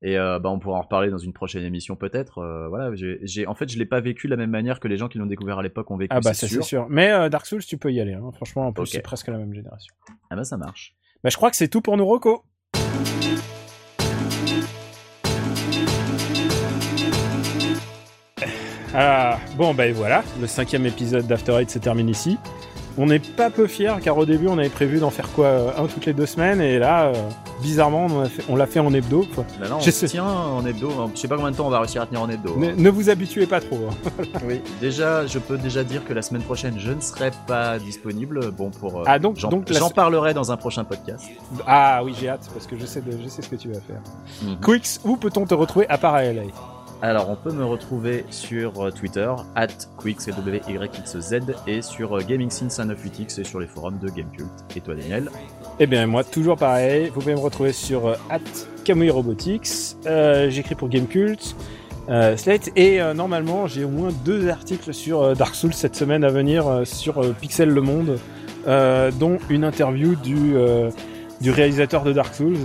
[0.00, 2.40] Et euh, bah, on pourra en reparler dans une prochaine émission peut-être.
[2.68, 5.08] Voilà, j'ai, en fait, je l'ai pas vécu de la même manière que les gens
[5.08, 6.14] qui l'ont découvert à l'époque ont vécu.
[6.14, 6.62] Ah bah c'est ça sûr.
[6.62, 6.86] c'est sûr.
[6.88, 8.14] Mais Dark Souls, tu peux y aller.
[8.14, 8.30] Hein.
[8.36, 9.92] Franchement, en plus c'est presque la même génération.
[10.30, 10.94] Ah bah ça marche.
[11.24, 12.38] Bah je crois que c'est tout pour nos recos.
[19.00, 22.36] Ah, bon ben voilà, le cinquième épisode d'After Eight se termine ici.
[23.00, 25.70] On n'est pas peu fiers car au début on avait prévu d'en faire quoi euh,
[25.78, 27.12] un toutes les deux semaines et là euh,
[27.62, 29.24] bizarrement on, fait- l'a fait en hebdo.
[29.36, 29.44] quoi.
[29.60, 30.08] Là, là on Je sais.
[30.08, 30.90] tient en hebdo.
[31.14, 32.56] Je sais pas combien de temps on va réussir à tenir en hebdo.
[32.56, 33.78] Ne, ne vous habituez pas trop.
[33.88, 34.24] hein.
[34.48, 34.60] Oui.
[34.80, 38.50] Déjà, je peux déjà dire que la semaine prochaine, je ne serai pas disponible.
[38.50, 38.98] Bon, pour.
[39.02, 41.24] euh, Ah, donc- j'en, la parlerai dans un prochain podcast.
[41.68, 43.78] Ah oui j'ai hâte parce que je sais, de- je sais ce que tu vas
[43.80, 44.00] faire.
[44.42, 44.56] Mhm.
[44.60, 46.42] Quicks, où peut-on te retrouver à part à LA
[47.00, 49.68] Alors, on peut me retrouver sur euh, Twitter, at
[51.66, 54.50] et sur euh, Gaming Scene 98X et sur les forums de Gamecult.
[54.74, 55.30] Et toi, Daniel?
[55.78, 57.06] Eh bien, moi, toujours pareil.
[57.06, 58.14] Vous pouvez me retrouver sur euh,
[58.84, 59.96] Kamui Robotics.
[60.06, 61.54] Euh, J'écris pour Gamecult,
[62.08, 62.70] euh, Slate.
[62.74, 66.82] Et euh, normalement, j'ai au moins deux articles sur Dark Souls cette semaine à venir
[66.82, 68.18] sur Pixel Le Monde,
[68.66, 70.54] dont une interview du,
[71.40, 72.56] du réalisateur de Dark Souls.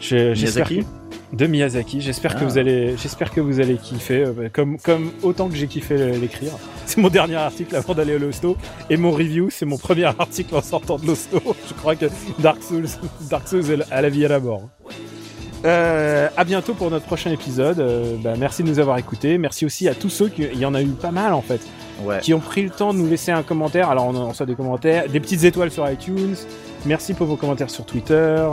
[0.00, 0.84] j'espère Miyazaki
[1.32, 2.00] de Miyazaki.
[2.00, 2.46] J'espère que Ah.
[2.46, 6.52] vous allez, j'espère que vous allez kiffer, euh, comme comme autant que j'ai kiffé l'écrire.
[6.86, 8.56] C'est mon dernier article avant d'aller à l'hosto
[8.90, 11.40] et mon review, c'est mon premier article en sortant de l'hosto.
[11.68, 12.06] Je crois que
[12.38, 12.86] Dark Souls,
[13.28, 14.68] Dark Souls est à la vie et à la mort.
[15.64, 17.80] Euh, à bientôt pour notre prochain épisode.
[17.80, 19.36] Euh, bah, merci de nous avoir écoutés.
[19.38, 21.60] Merci aussi à tous ceux qui, il y en a eu pas mal en fait,
[22.02, 22.18] Ouais.
[22.20, 23.88] qui ont pris le temps de nous laisser un commentaire.
[23.90, 26.36] Alors on reçoit des commentaires, des petites étoiles sur iTunes.
[26.84, 28.44] Merci pour vos commentaires sur Twitter.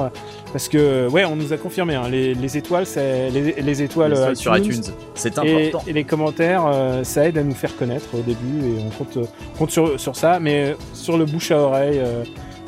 [0.51, 4.11] Parce que ouais, on nous a confirmé hein, les, les étoiles, c'est les, les étoiles,
[4.13, 4.81] Les euh, sur iTunes.
[5.13, 5.83] C'est et, important.
[5.87, 9.17] et les commentaires, euh, ça aide à nous faire connaître au début et on compte,
[9.57, 10.39] compte sur, sur ça.
[10.39, 12.23] Mais sur le bouche à oreille, euh,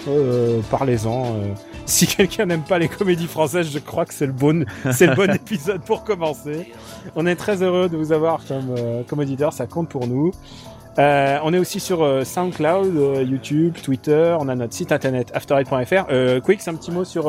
[0.08, 1.26] euh, parlez-en.
[1.86, 5.16] Si quelqu'un n'aime pas les comédies françaises, je crois que c'est le bon, c'est le
[5.16, 6.72] bon épisode pour commencer.
[7.16, 10.32] On est très heureux de vous avoir comme, euh, comme auditeur, ça compte pour nous.
[10.98, 14.36] Euh, on est aussi sur euh, SoundCloud, euh, YouTube, Twitter.
[14.40, 16.06] On a notre site internet afterite.fr.
[16.10, 17.24] Euh, Quick, c'est un petit mot sur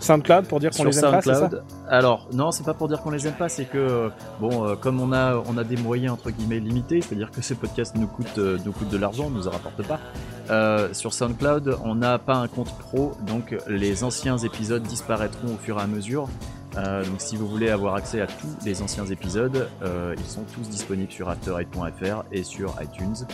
[0.00, 1.64] SoundCloud pour dire qu'on les aime pas, ça SoundCloud.
[1.88, 5.12] Alors non, c'est pas pour dire qu'on les aime pas, c'est que bon, comme on
[5.12, 8.72] a on a des moyens entre guillemets limités, c'est-à-dire que ce podcast nous coûte nous
[8.72, 10.92] coûte de l'argent, nous en rapporte pas.
[10.92, 15.78] Sur SoundCloud, on n'a pas un compte pro, donc les anciens épisodes disparaîtront au fur
[15.78, 16.28] et à mesure.
[16.76, 20.44] Euh, donc si vous voulez avoir accès à tous les anciens épisodes, euh, ils sont
[20.54, 23.26] tous disponibles sur afterite.fr et sur iTunes.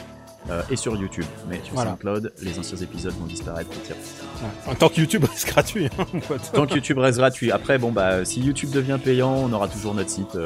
[0.51, 1.27] Euh, et sur YouTube.
[1.51, 1.91] Mais sur voilà.
[1.91, 3.69] SoundCloud, les anciens épisodes vont disparaître.
[3.71, 4.75] Ouais.
[4.77, 5.91] Tant que YouTube reste gratuit.
[5.99, 6.07] Hein,
[6.55, 7.53] Tant que YouTube reste gratuit.
[7.53, 10.39] Après, bon, bah, si YouTube devient payant, on aura toujours notre site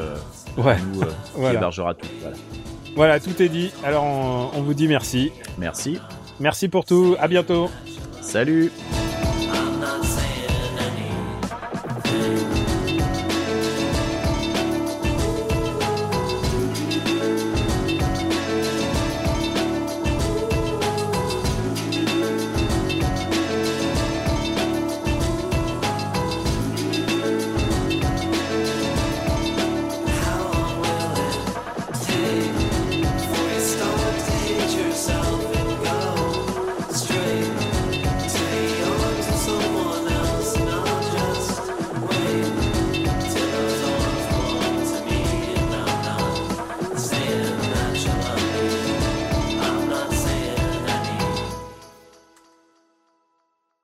[0.57, 0.77] ouais.
[0.93, 1.01] nous,
[1.37, 2.09] qui hébergera tout.
[2.97, 3.21] Voilà.
[3.21, 3.71] tout est dit.
[3.85, 5.31] Alors, on, on vous dit merci.
[5.59, 6.01] Merci.
[6.41, 7.15] Merci pour tout.
[7.21, 7.71] À bientôt.
[8.23, 8.73] Salut.